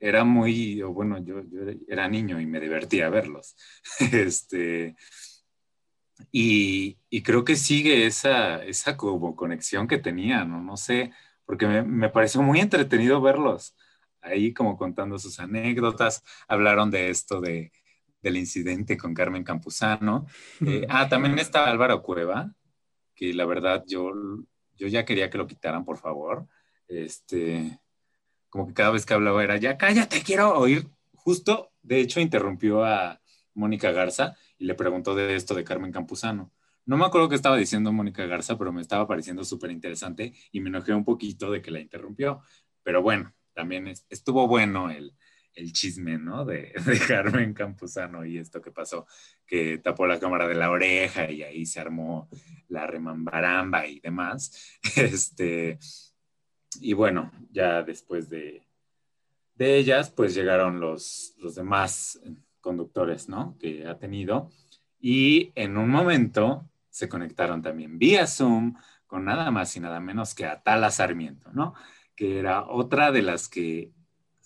[0.00, 3.56] Era muy, o bueno, yo, yo era niño y me divertía verlos.
[4.10, 4.96] Este,
[6.32, 10.62] y, y creo que sigue esa, esa como conexión que tenían, ¿no?
[10.62, 11.12] No sé,
[11.44, 13.76] porque me, me pareció muy entretenido verlos
[14.22, 16.24] ahí como contando sus anécdotas.
[16.48, 17.70] Hablaron de esto de,
[18.26, 20.26] del incidente con Carmen Campuzano.
[20.66, 22.52] Eh, ah, también está Álvaro Cueva,
[23.14, 24.10] que la verdad yo,
[24.76, 26.48] yo ya quería que lo quitaran, por favor.
[26.88, 27.78] Este,
[28.50, 30.88] como que cada vez que hablaba era, ya cállate, quiero oír.
[31.14, 33.20] Justo, de hecho, interrumpió a
[33.54, 36.50] Mónica Garza y le preguntó de esto de Carmen Campuzano.
[36.84, 40.60] No me acuerdo qué estaba diciendo Mónica Garza, pero me estaba pareciendo súper interesante y
[40.60, 42.40] me enojé un poquito de que la interrumpió.
[42.82, 45.12] Pero bueno, también es- estuvo bueno el,
[45.56, 46.44] el chisme, ¿no?
[46.44, 46.72] De,
[47.08, 49.06] Carmen Campuzano y esto que pasó,
[49.46, 52.28] que tapó la cámara de la oreja y ahí se armó
[52.68, 54.78] la remambaramba y demás.
[54.96, 55.78] Este,
[56.80, 58.66] y bueno, ya después de,
[59.54, 62.20] de ellas, pues llegaron los, los demás
[62.60, 63.56] conductores, ¿no?
[63.58, 64.50] Que ha tenido.
[64.98, 68.74] Y en un momento se conectaron también vía Zoom
[69.06, 71.74] con nada más y nada menos que Atala Sarmiento, ¿no?
[72.14, 73.92] Que era otra de las que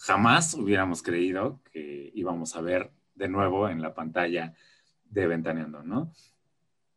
[0.00, 4.54] jamás hubiéramos creído que íbamos a ver de nuevo en la pantalla
[5.04, 6.12] de Ventaneando, ¿no?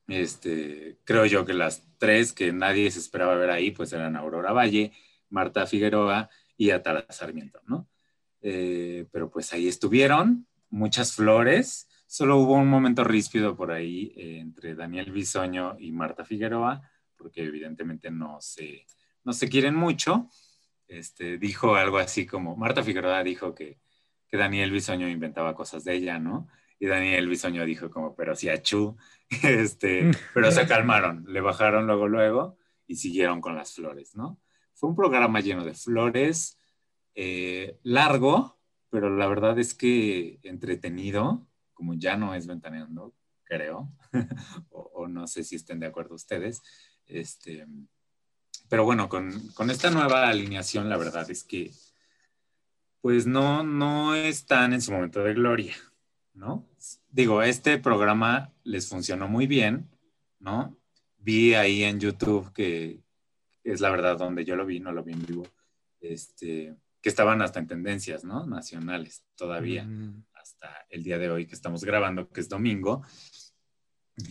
[0.08, 4.54] Este, creo yo que las tres que nadie se esperaba ver ahí, pues eran Aurora
[4.54, 4.94] Valle,
[5.30, 7.90] Marta Figueroa y Atala Sarmiento, ¿no?
[8.42, 14.40] Eh, pero pues ahí estuvieron, muchas flores, solo hubo un momento ríspido por ahí eh,
[14.40, 18.86] entre Daniel Bisoño y Marta Figueroa, porque evidentemente no se,
[19.24, 20.30] no se quieren mucho,
[20.98, 23.80] este, dijo algo así como, Marta Figueroa dijo que,
[24.28, 26.48] que Daniel Bisoño inventaba cosas de ella, ¿no?
[26.80, 28.96] Y Daniel Bisoño dijo como, pero sí, achú,
[29.44, 34.40] este, pero se calmaron, le bajaron luego, luego y siguieron con las flores, ¿no?
[34.74, 36.58] Fue un programa lleno de flores,
[37.16, 43.92] eh, largo, pero la verdad es que entretenido, como ya no es ventaneando, creo,
[44.70, 46.62] o, o, no sé si estén de acuerdo ustedes.
[47.06, 47.66] Este,
[48.74, 51.70] pero bueno, con, con, esta nueva alineación, la verdad es que,
[53.02, 55.76] pues no, no están en su momento de gloria,
[56.34, 56.68] ¿no?
[57.08, 59.92] Digo, este programa les funcionó muy bien,
[60.40, 60.76] ¿no?
[61.20, 63.04] Vi ahí en YouTube que
[63.64, 65.48] es la verdad donde yo lo vi, no lo vi en vivo,
[66.02, 68.48] este, que estaban hasta en tendencias, ¿no?
[68.48, 70.26] Nacionales todavía, mm.
[70.34, 73.04] hasta el día de hoy que estamos grabando, que es domingo.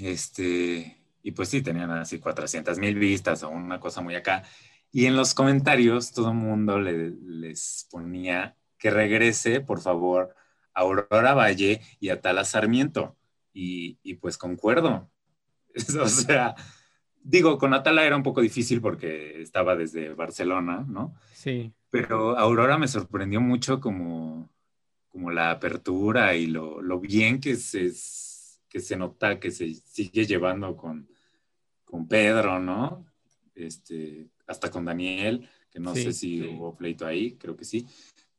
[0.00, 4.42] Este, y pues sí, tenían así 400 mil vistas o una cosa muy acá.
[4.90, 10.34] Y en los comentarios todo el mundo le, les ponía que regrese, por favor,
[10.74, 13.16] a Aurora Valle y a Tala Sarmiento.
[13.52, 15.10] Y, y pues concuerdo.
[16.00, 16.54] o sea,
[17.22, 21.14] digo, con Atala era un poco difícil porque estaba desde Barcelona, ¿no?
[21.32, 21.72] Sí.
[21.90, 24.50] Pero Aurora me sorprendió mucho como,
[25.08, 27.92] como la apertura y lo, lo bien que se,
[28.72, 31.06] que se nota que se sigue llevando con,
[31.84, 33.04] con Pedro, ¿no?
[33.54, 36.46] Este, hasta con Daniel, que no sí, sé si sí.
[36.46, 37.86] hubo pleito ahí, creo que sí,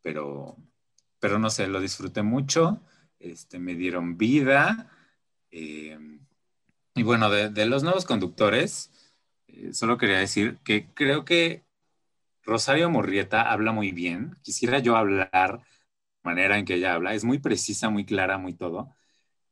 [0.01, 0.57] pero,
[1.19, 2.81] pero no sé, lo disfruté mucho,
[3.19, 4.89] este, me dieron vida.
[5.51, 5.99] Eh,
[6.95, 8.89] y bueno, de, de, los nuevos conductores,
[9.45, 11.63] eh, solo quería decir que creo que
[12.41, 14.35] Rosario Morrieta habla muy bien.
[14.41, 15.63] Quisiera yo hablar la
[16.23, 17.13] manera en que ella habla.
[17.13, 18.95] Es muy precisa, muy clara, muy todo.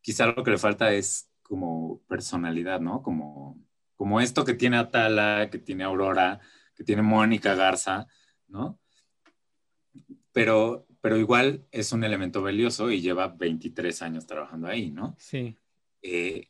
[0.01, 3.01] Quizá lo que le falta es como personalidad, ¿no?
[3.01, 3.59] Como
[4.01, 6.39] como esto que tiene Atala, que tiene Aurora,
[6.73, 8.07] que tiene Mónica Garza,
[8.47, 8.79] ¿no?
[10.31, 15.15] Pero, pero igual es un elemento valioso y lleva 23 años trabajando ahí, ¿no?
[15.19, 15.55] Sí.
[16.01, 16.47] Eh,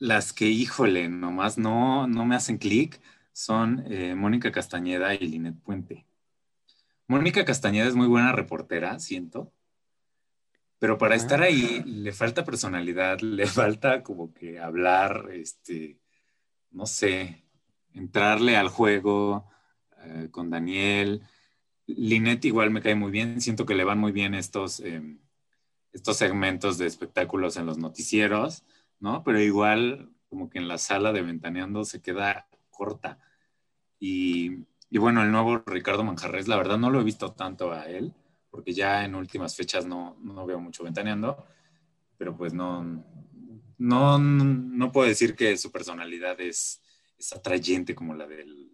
[0.00, 3.00] las que, híjole, nomás no, no me hacen clic
[3.32, 6.04] son eh, Mónica Castañeda y Linet Puente.
[7.06, 9.52] Mónica Castañeda es muy buena reportera, siento,
[10.82, 16.00] pero para estar ahí le falta personalidad, le falta como que hablar, este,
[16.72, 17.44] no sé,
[17.94, 19.48] entrarle al juego
[19.98, 21.22] eh, con Daniel.
[21.86, 25.18] Linet igual me cae muy bien, siento que le van muy bien estos, eh,
[25.92, 28.64] estos segmentos de espectáculos en los noticieros,
[28.98, 29.22] ¿no?
[29.22, 33.20] Pero igual como que en la sala de Ventaneando se queda corta.
[34.00, 37.84] Y, y bueno, el nuevo Ricardo Manjarres, la verdad no lo he visto tanto a
[37.84, 38.12] él,
[38.52, 41.44] porque ya en últimas fechas no, no veo mucho Ventaneando,
[42.18, 43.02] pero pues no,
[43.78, 46.82] no, no puedo decir que su personalidad es,
[47.18, 48.70] es atrayente como la del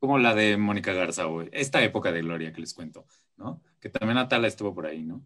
[0.00, 3.06] como la de Mónica Garza o esta época de Gloria que les cuento,
[3.38, 3.62] ¿no?
[3.80, 5.24] Que también Atala estuvo por ahí, ¿no?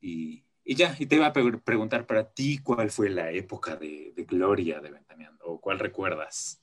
[0.00, 4.12] Y, y ya, y te iba a preguntar para ti cuál fue la época de,
[4.16, 6.60] de Gloria de Ventaneando o cuál recuerdas.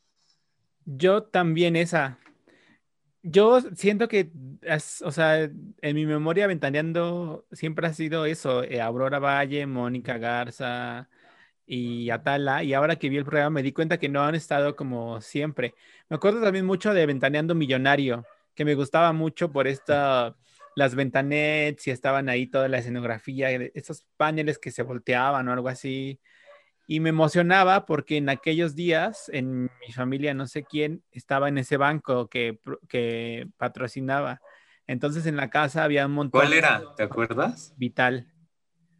[0.83, 2.19] Yo también esa.
[3.27, 4.31] Yo siento que,
[5.03, 11.09] o sea, en mi memoria Ventaneando siempre ha sido eso, eh, Aurora Valle, Mónica Garza,
[11.65, 14.75] y Atala, y ahora que vi el programa me di cuenta que no han estado
[14.75, 15.73] como siempre.
[16.09, 20.35] Me acuerdo también mucho de Ventaneando Millonario, que me gustaba mucho por esta,
[20.75, 25.69] las ventanets y estaban ahí toda la escenografía, esos paneles que se volteaban o algo
[25.69, 26.19] así.
[26.87, 31.57] Y me emocionaba porque en aquellos días, en mi familia, no sé quién, estaba en
[31.57, 34.41] ese banco que, que patrocinaba.
[34.87, 36.41] Entonces en la casa había un montón.
[36.41, 36.83] ¿Cuál era?
[36.95, 37.73] ¿Te acuerdas?
[37.77, 38.27] Vital.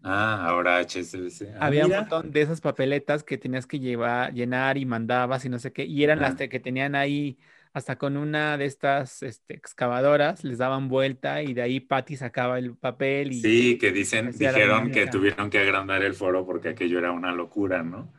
[0.08, 1.56] Ah, ahora HSBC.
[1.56, 1.98] Ah, Había mira.
[1.98, 5.74] un montón de esas papeletas que tenías que llevar, llenar y mandabas y no sé
[5.74, 6.22] qué, y eran ah.
[6.30, 7.40] las que tenían ahí
[7.76, 12.58] hasta con una de estas este, excavadoras les daban vuelta y de ahí Patty sacaba
[12.58, 13.34] el papel.
[13.34, 17.34] Y sí, que dicen, dijeron que tuvieron que agrandar el foro porque aquello era una
[17.34, 18.14] locura, ¿no?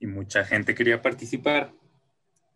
[0.00, 1.72] Y mucha gente quería participar.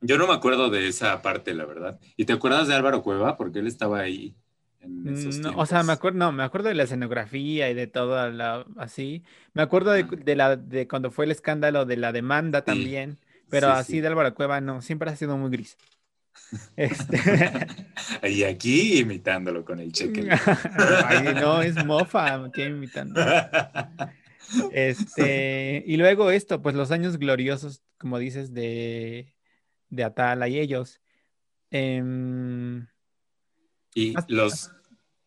[0.00, 2.00] Yo no me acuerdo de esa parte, la verdad.
[2.16, 3.36] ¿Y te acuerdas de Álvaro Cueva?
[3.36, 4.36] Porque él estaba ahí
[4.80, 7.74] en esos Mm, No, o sea, me acuerdo, no, me acuerdo de la escenografía y
[7.74, 9.24] de todo la, así.
[9.54, 10.16] Me acuerdo de, Ah.
[10.16, 13.18] de la de cuando fue el escándalo de la demanda Sí, también,
[13.48, 14.00] pero sí, así sí.
[14.00, 15.78] de Álvaro Cueva no, siempre ha sido muy gris.
[16.76, 17.18] Este,
[18.22, 20.28] Y aquí imitándolo con el cheque.
[21.06, 23.20] ay, no, es mofa, tiene imitando.
[24.72, 29.34] Este, y luego esto, pues los años gloriosos, como dices, de,
[29.88, 31.00] de Atala y ellos.
[31.70, 32.86] Em,
[33.94, 34.70] Y los,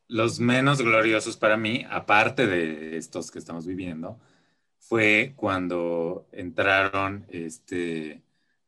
[0.08, 4.20] los menos gloriosos para mí, aparte de estos que estamos viviendo,
[4.80, 8.22] fue cuando entraron este,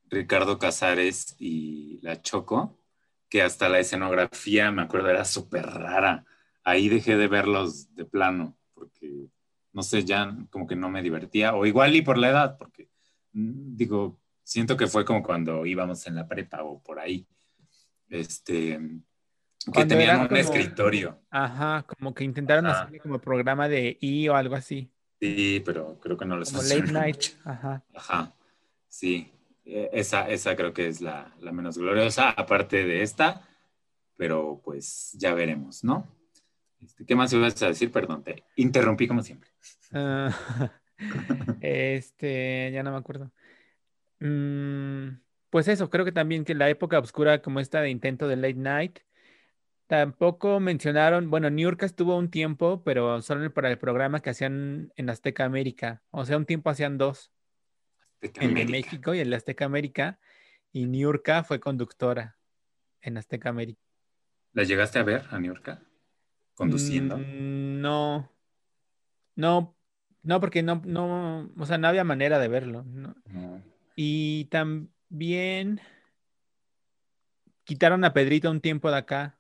[0.10, 2.80] Ricardo Casares y la Choco,
[3.30, 6.26] que hasta la escenografía, me acuerdo, era súper rara.
[6.64, 9.28] Ahí dejé de verlos de plano, porque,
[9.72, 12.90] no sé, ya como que no me divertía, o igual y por la edad, porque,
[13.34, 17.28] mm, digo, siento que fue como cuando íbamos en la prepa o por ahí.
[18.10, 21.20] Este, que Cuando tenían un como- escritorio.
[21.30, 22.82] ajá, como que intentaron Ajá.
[22.82, 24.92] hacerle como programa de I o algo así,
[25.22, 27.16] Sí, pero creo que no les como late funcionó night.
[27.18, 27.32] mucho.
[27.44, 27.84] Ajá.
[27.94, 28.34] Ajá,
[28.88, 29.32] sí.
[29.72, 33.48] Eh, Esa, esa creo que es la, la menos gloriosa, aparte de esta,
[34.18, 36.08] pero pues ya veremos, ¿no?
[36.82, 37.92] Este, ¿Qué más ibas a decir?
[37.92, 39.50] Perdón, te interrumpí como siempre.
[39.92, 40.32] Ah,
[41.62, 43.32] este, ya no me acuerdo.
[44.20, 45.20] Mm,
[45.52, 48.56] pues eso, creo que también que la época oscura como esta de intento de late
[48.56, 49.00] night,
[49.88, 55.10] tampoco mencionaron, bueno, Niurka estuvo un tiempo, pero solo para el programa que hacían en
[55.10, 57.32] Azteca América, o sea, un tiempo hacían dos,
[58.22, 58.72] Azteca de América.
[58.72, 60.20] México y el de Azteca América,
[60.74, 62.38] y Niurka fue conductora
[63.02, 63.82] en Azteca América.
[64.54, 65.82] ¿La llegaste a ver, a Niurka?
[66.54, 67.18] Conduciendo.
[67.18, 68.30] Mm, no,
[69.36, 69.76] no,
[70.24, 73.16] no, porque no, no, o sea, no había manera de verlo, no.
[73.26, 73.64] No.
[73.96, 75.80] Y también
[77.64, 79.38] quitaron a Pedrito un tiempo de acá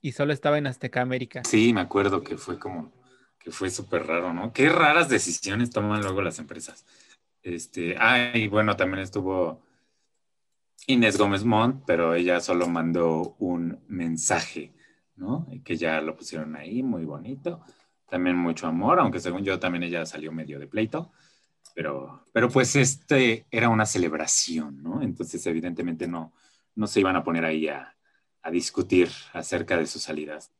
[0.00, 1.42] y solo estaba en Azteca América.
[1.44, 2.92] Sí, me acuerdo que fue como,
[3.38, 4.52] que fue súper raro, ¿no?
[4.52, 6.84] Qué raras decisiones toman luego las empresas.
[7.42, 9.62] Este, ah, y bueno, también estuvo
[10.86, 14.72] Inés Gómez Montt, pero ella solo mandó un mensaje,
[15.16, 15.46] ¿no?
[15.64, 17.62] Que ya lo pusieron ahí, muy bonito.
[18.08, 21.12] También mucho amor, aunque según yo también ella salió medio de pleito.
[21.74, 25.02] Pero, pero pues este era una celebración, ¿no?
[25.02, 26.32] Entonces evidentemente no,
[26.74, 27.94] no se iban a poner ahí a,
[28.42, 30.50] a discutir acerca de sus salidas.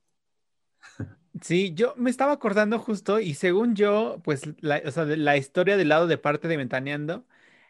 [1.42, 5.76] Sí, yo me estaba acordando justo y según yo, pues la, o sea, la historia
[5.76, 7.24] del lado de parte de Ventaneando,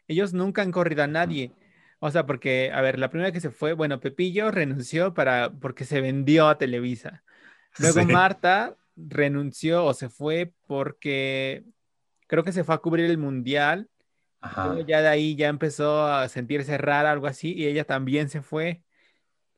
[0.08, 1.52] ellos nunca han corrido a nadie.
[1.98, 5.84] O sea, porque, a ver, la primera que se fue, bueno, Pepillo renunció para, porque
[5.84, 7.22] se vendió a Televisa.
[7.78, 8.06] Luego Sí.
[8.06, 11.64] Marta renunció o se fue porque
[12.26, 13.90] creo que se fue a cubrir el mundial.
[14.40, 14.66] Ajá.
[14.66, 18.42] Luego ya de ahí ya empezó a sentirse rara, algo así, y ella también se
[18.42, 18.82] fue.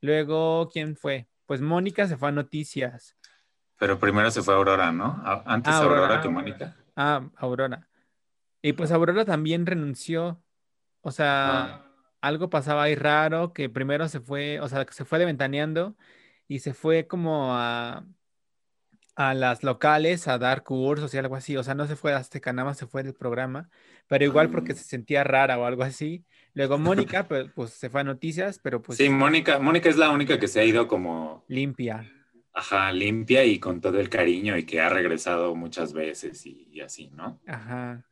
[0.00, 1.28] Luego, ¿quién fue?
[1.46, 3.16] Pues Mónica se fue a Noticias.
[3.82, 5.20] Pero primero se fue Aurora, ¿no?
[5.44, 6.20] Antes Ah, Aurora, Aurora.
[6.20, 6.76] que Mónica.
[6.94, 7.88] Ah, Aurora.
[8.62, 10.40] Y pues Aurora también renunció.
[11.00, 11.84] O sea, Ah.
[12.20, 15.96] algo pasaba ahí raro, que primero se fue, o sea, se fue de ventaneando
[16.46, 18.04] y se fue como a,
[19.16, 21.56] a las locales a dar cursos y algo así.
[21.56, 23.68] O sea, no se fue a Azteca, nada más se fue del programa,
[24.06, 24.76] pero igual porque Ah.
[24.76, 26.24] se sentía rara o algo así.
[26.54, 30.10] Luego Mónica, pues, pues se fue a noticias, pero pues Sí, Mónica, Mónica es la
[30.10, 32.08] única que se ha ido como, limpia.
[32.52, 36.80] Ajá, limpia y con todo el cariño y que ha regresado muchas veces y, y
[36.80, 37.40] así, ¿no?
[37.46, 38.04] Ajá.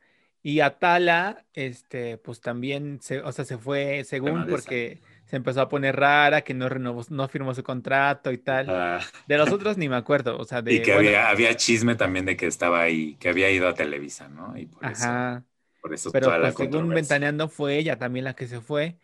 [0.42, 5.68] Y Atala, este, pues también se, o sea, se fue según porque se empezó a
[5.68, 8.72] poner rara, que no renovó, no firmó su contrato y tal.
[8.72, 11.56] Ah, De los otros ni me acuerdo, o sea, de, y que bueno, había, había
[11.56, 14.56] chisme también de que estaba ahí, que había ido a Televisa, ¿no?
[14.56, 15.44] Y por eso, ajá,
[15.80, 16.94] por eso pero toda la pues según controversia.
[16.94, 18.98] Ventaneando fue ella también la que se fue.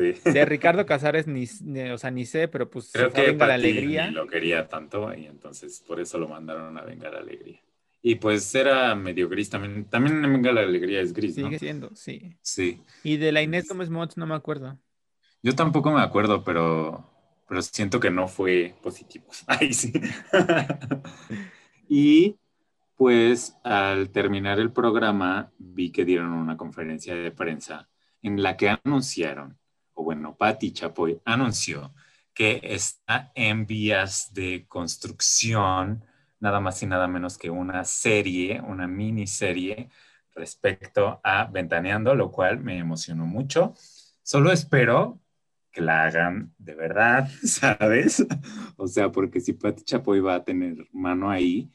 [0.00, 0.30] Sí.
[0.30, 3.54] De Ricardo Casares ni, ni- o sea, ni sé, pero pues Creo que Venga la
[3.54, 4.10] Alegría.
[4.10, 7.60] lo quería tanto y entonces por eso lo mandaron a Venga la Alegría.
[8.02, 9.84] Y pues era medio gris también.
[9.84, 11.46] También en Venga la Alegría es gris, ¿no?
[11.48, 12.34] Sigue siendo, sí.
[12.40, 12.80] Sí.
[13.04, 14.78] Y de la Inés Gómez Montt no me acuerdo.
[15.42, 17.10] Yo tampoco me acuerdo, pero,
[17.48, 19.26] pero siento que no fue positivo.
[19.46, 19.92] Ay, sí.
[21.88, 22.36] y
[22.96, 27.88] pues al terminar el programa vi que dieron una conferencia de prensa
[28.22, 29.58] en la que anunciaron,
[30.02, 31.94] bueno, Patti Chapoy anunció
[32.34, 36.04] que está en vías de construcción
[36.40, 39.90] nada más y nada menos que una serie, una miniserie
[40.34, 43.74] respecto a Ventaneando, lo cual me emocionó mucho.
[44.22, 45.20] Solo espero
[45.70, 48.26] que la hagan de verdad, ¿sabes?
[48.76, 51.70] O sea, porque si Pati Chapoy va a tener mano ahí,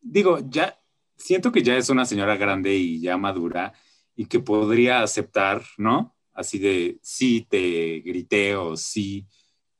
[0.00, 0.78] digo, ya
[1.16, 3.72] siento que ya es una señora grande y ya madura
[4.16, 6.14] y que podría aceptar, ¿no?
[6.34, 9.26] Así de sí te grité o sí,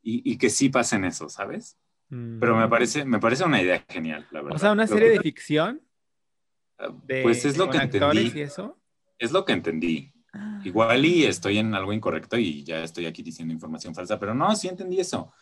[0.01, 1.77] y, que sí pasen eso, ¿sabes?
[2.09, 2.69] Pero me mm.
[2.69, 4.55] parece, me parece una idea genial, la verdad.
[4.55, 5.81] O sea, una serie de ficción.
[6.77, 8.31] Ah, pues es lo que entendí.
[8.35, 8.79] Y eso?
[9.17, 10.13] Es lo que entendí.
[10.31, 10.61] Ah.
[10.63, 14.55] Igual y estoy en algo incorrecto y ya estoy aquí diciendo información falsa, pero no,
[14.55, 15.33] sí entendí eso.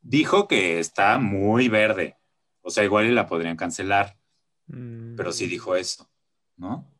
[0.00, 2.16] Dijo que está muy verde.
[2.62, 4.16] O sea, igual y la podrían cancelar.
[4.66, 5.48] Pero sí mm.
[5.48, 6.08] dijo eso,
[6.56, 6.93] ¿no?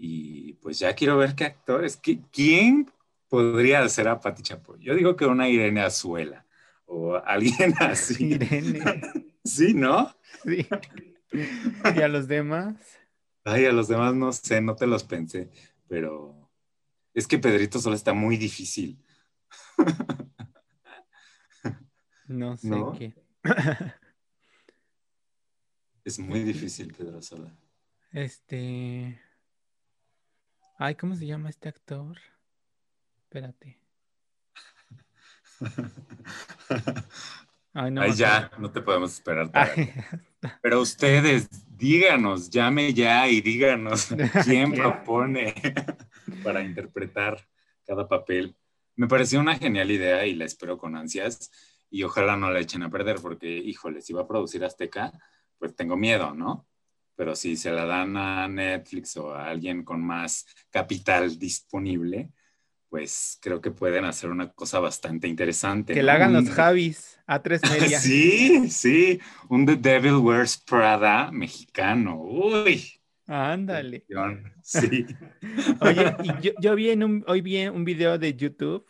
[0.00, 2.00] Y pues ya quiero ver qué actores.
[2.30, 2.88] ¿Quién
[3.28, 4.78] podría ser a Pati Chapoy?
[4.80, 6.46] Yo digo que una Irene Azuela
[6.86, 8.34] o alguien así.
[8.34, 8.80] Irene.
[9.44, 10.14] sí, ¿no?
[10.44, 10.68] Sí.
[11.32, 12.76] ¿Y a los demás?
[13.44, 15.50] Ay, a los demás no sé, no te los pensé,
[15.88, 16.48] pero
[17.12, 19.02] es que Pedrito solo está muy difícil.
[22.28, 23.14] No sé qué.
[26.04, 27.52] es muy difícil, Pedro Sola.
[28.12, 29.20] Este.
[30.80, 32.16] Ay, ¿cómo se llama este actor?
[33.24, 33.80] Espérate.
[37.74, 39.50] Ay, no, Ay ya, no te podemos esperar.
[40.62, 44.06] Pero ustedes, díganos, llame ya y díganos
[44.44, 45.52] quién propone
[46.44, 47.44] para interpretar
[47.84, 48.56] cada papel.
[48.94, 51.50] Me pareció una genial idea y la espero con ansias
[51.90, 55.12] y ojalá no la echen a perder porque, híjole, si va a producir Azteca,
[55.58, 56.68] pues tengo miedo, ¿no?
[57.18, 62.30] Pero si se la dan a Netflix o a alguien con más capital disponible,
[62.88, 65.94] pues creo que pueden hacer una cosa bastante interesante.
[65.94, 67.98] Que la hagan los Javis a tres media.
[67.98, 72.22] sí, sí, un The Devil Wears Prada mexicano.
[72.22, 72.88] Uy.
[73.26, 74.06] Ándale.
[74.62, 75.04] Sí.
[75.80, 78.86] Oye, y yo, vi en un, hoy vi un video de YouTube,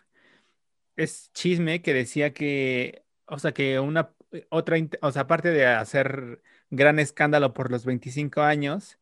[0.97, 4.11] es chisme que decía que, o sea, que una
[4.51, 8.99] otra, o sea, aparte de hacer gran escándalo por los 25 años.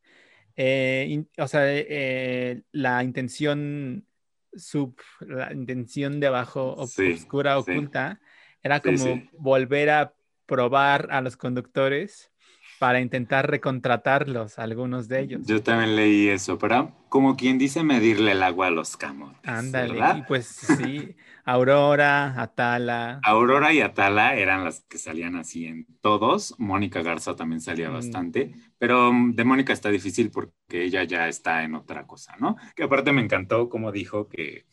[0.56, 4.06] Eh, o sea, eh, la intención
[4.54, 8.20] sub, la intención de abajo oscura, oculta,
[8.62, 10.14] era como volver a
[10.46, 12.30] probar a los conductores
[12.78, 15.42] para intentar recontratarlos, algunos de ellos.
[15.46, 19.48] Yo también leí eso, pero como quien dice medirle el agua a los camotes.
[19.48, 23.20] Ándale, y pues sí, Aurora, Atala.
[23.22, 26.54] Aurora y Atala eran las que salían así en todos.
[26.58, 27.94] Mónica Garza también salía mm.
[27.94, 32.56] bastante, pero mm, de Mónica está difícil porque ella ya está en otra cosa, ¿no?
[32.74, 34.66] Que aparte me encantó como dijo que,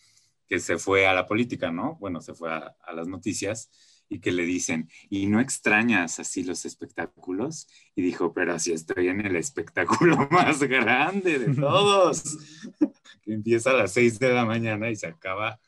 [0.48, 1.96] que se fue a la política, ¿no?
[2.00, 3.70] Bueno, se fue a, a las noticias
[4.10, 7.68] y que le dicen, ¿y no extrañas así los espectáculos?
[7.96, 12.38] Y dijo, pero así estoy en el espectáculo más grande de todos,
[13.24, 15.60] que empieza a las 6 de la mañana y se acaba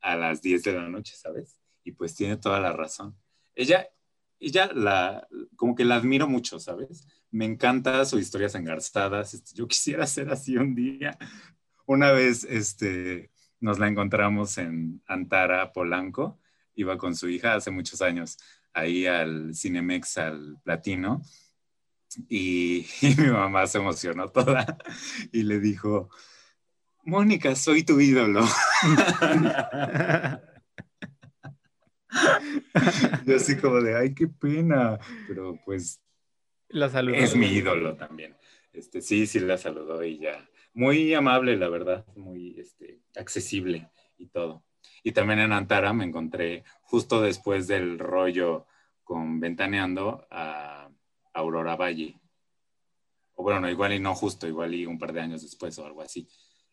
[0.00, 1.58] a las 10 de la noche, ¿sabes?
[1.84, 3.16] Y pues tiene toda la razón.
[3.54, 3.88] Ella,
[4.40, 7.06] ella la, como que la admiro mucho, ¿sabes?
[7.30, 9.34] Me encanta sus historias engarzadas.
[9.34, 11.18] Este, yo quisiera ser así un día.
[11.86, 16.38] Una vez, este, nos la encontramos en Antara, Polanco,
[16.78, 18.38] iba con su hija hace muchos años
[18.72, 21.22] ahí al Cinemex, al Platino,
[22.28, 22.86] y,
[23.18, 24.78] mi mamá se emocionó toda
[25.32, 26.08] y le dijo,
[27.04, 28.44] Mónica, soy tu ídolo.
[33.26, 36.00] Yo así como de, ay, qué pena, pero pues
[36.68, 38.36] la es mi ídolo también.
[38.72, 40.48] Este, sí, sí la saludó y ya.
[40.74, 44.62] Muy amable, la verdad, muy este, accesible y todo.
[45.08, 48.66] Y también en Antara me encontré justo después del rollo
[49.02, 50.90] con Ventaneando a
[51.32, 52.20] Aurora Valle.
[53.34, 55.86] O bueno, no, igual y no justo, igual y un par de años después o
[55.86, 56.28] algo así.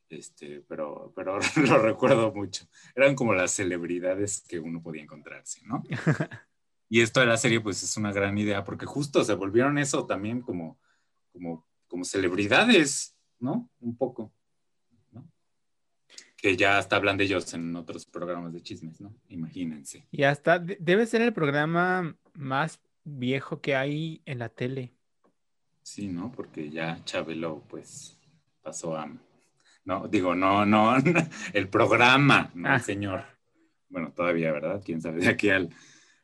[0.09, 2.65] Este, pero, pero lo recuerdo mucho.
[2.93, 5.81] Eran como las celebridades que uno podía encontrarse, ¿no?
[6.89, 10.05] Y esto de la serie, pues es una gran idea, porque justo se volvieron eso
[10.05, 10.77] también como,
[11.31, 13.69] como, como celebridades, ¿no?
[13.79, 14.33] Un poco
[16.45, 19.11] que ya hasta hablan de ellos en otros programas de chismes, ¿no?
[19.29, 20.05] Imagínense.
[20.11, 24.93] Y hasta debe ser el programa más viejo que hay en la tele.
[25.81, 26.31] Sí, ¿no?
[26.31, 28.19] Porque ya Chabelo, pues,
[28.61, 29.11] pasó a...
[29.85, 30.95] No, digo, no, no,
[31.53, 32.79] el programa, no ah.
[32.79, 33.23] señor.
[33.89, 34.83] Bueno, todavía, ¿verdad?
[34.85, 35.71] Quién sabe, de aquí al,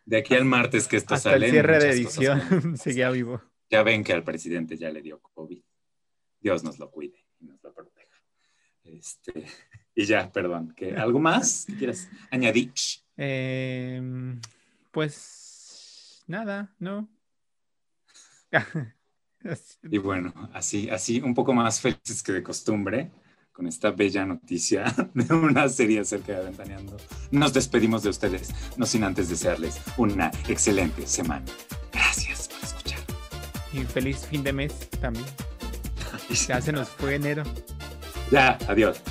[0.05, 1.47] de aquí al martes que esto hasta sale.
[1.47, 3.41] El cierre de edición seguía vivo.
[3.71, 5.63] Ya ven que al presidente ya le dio COVID.
[6.39, 8.21] Dios nos lo cuide y nos lo proteja.
[8.83, 9.47] Este,
[9.95, 10.75] y ya, perdón.
[10.97, 12.71] ¿Algo más que quieras añadir?
[13.17, 14.39] Em,
[14.91, 17.09] pues nada, ¿no?
[19.83, 23.11] y bueno, así, así un poco más felices que de costumbre,
[23.51, 26.97] con esta bella noticia de una serie acerca de Ventaneando,
[27.31, 31.45] nos despedimos de ustedes, no sin antes desearles una excelente semana.
[31.91, 32.99] Gracias por escuchar.
[33.73, 35.25] Y feliz fin de mes también.
[36.47, 37.43] Ya se nos fue enero.
[38.31, 39.01] Ya, adiós.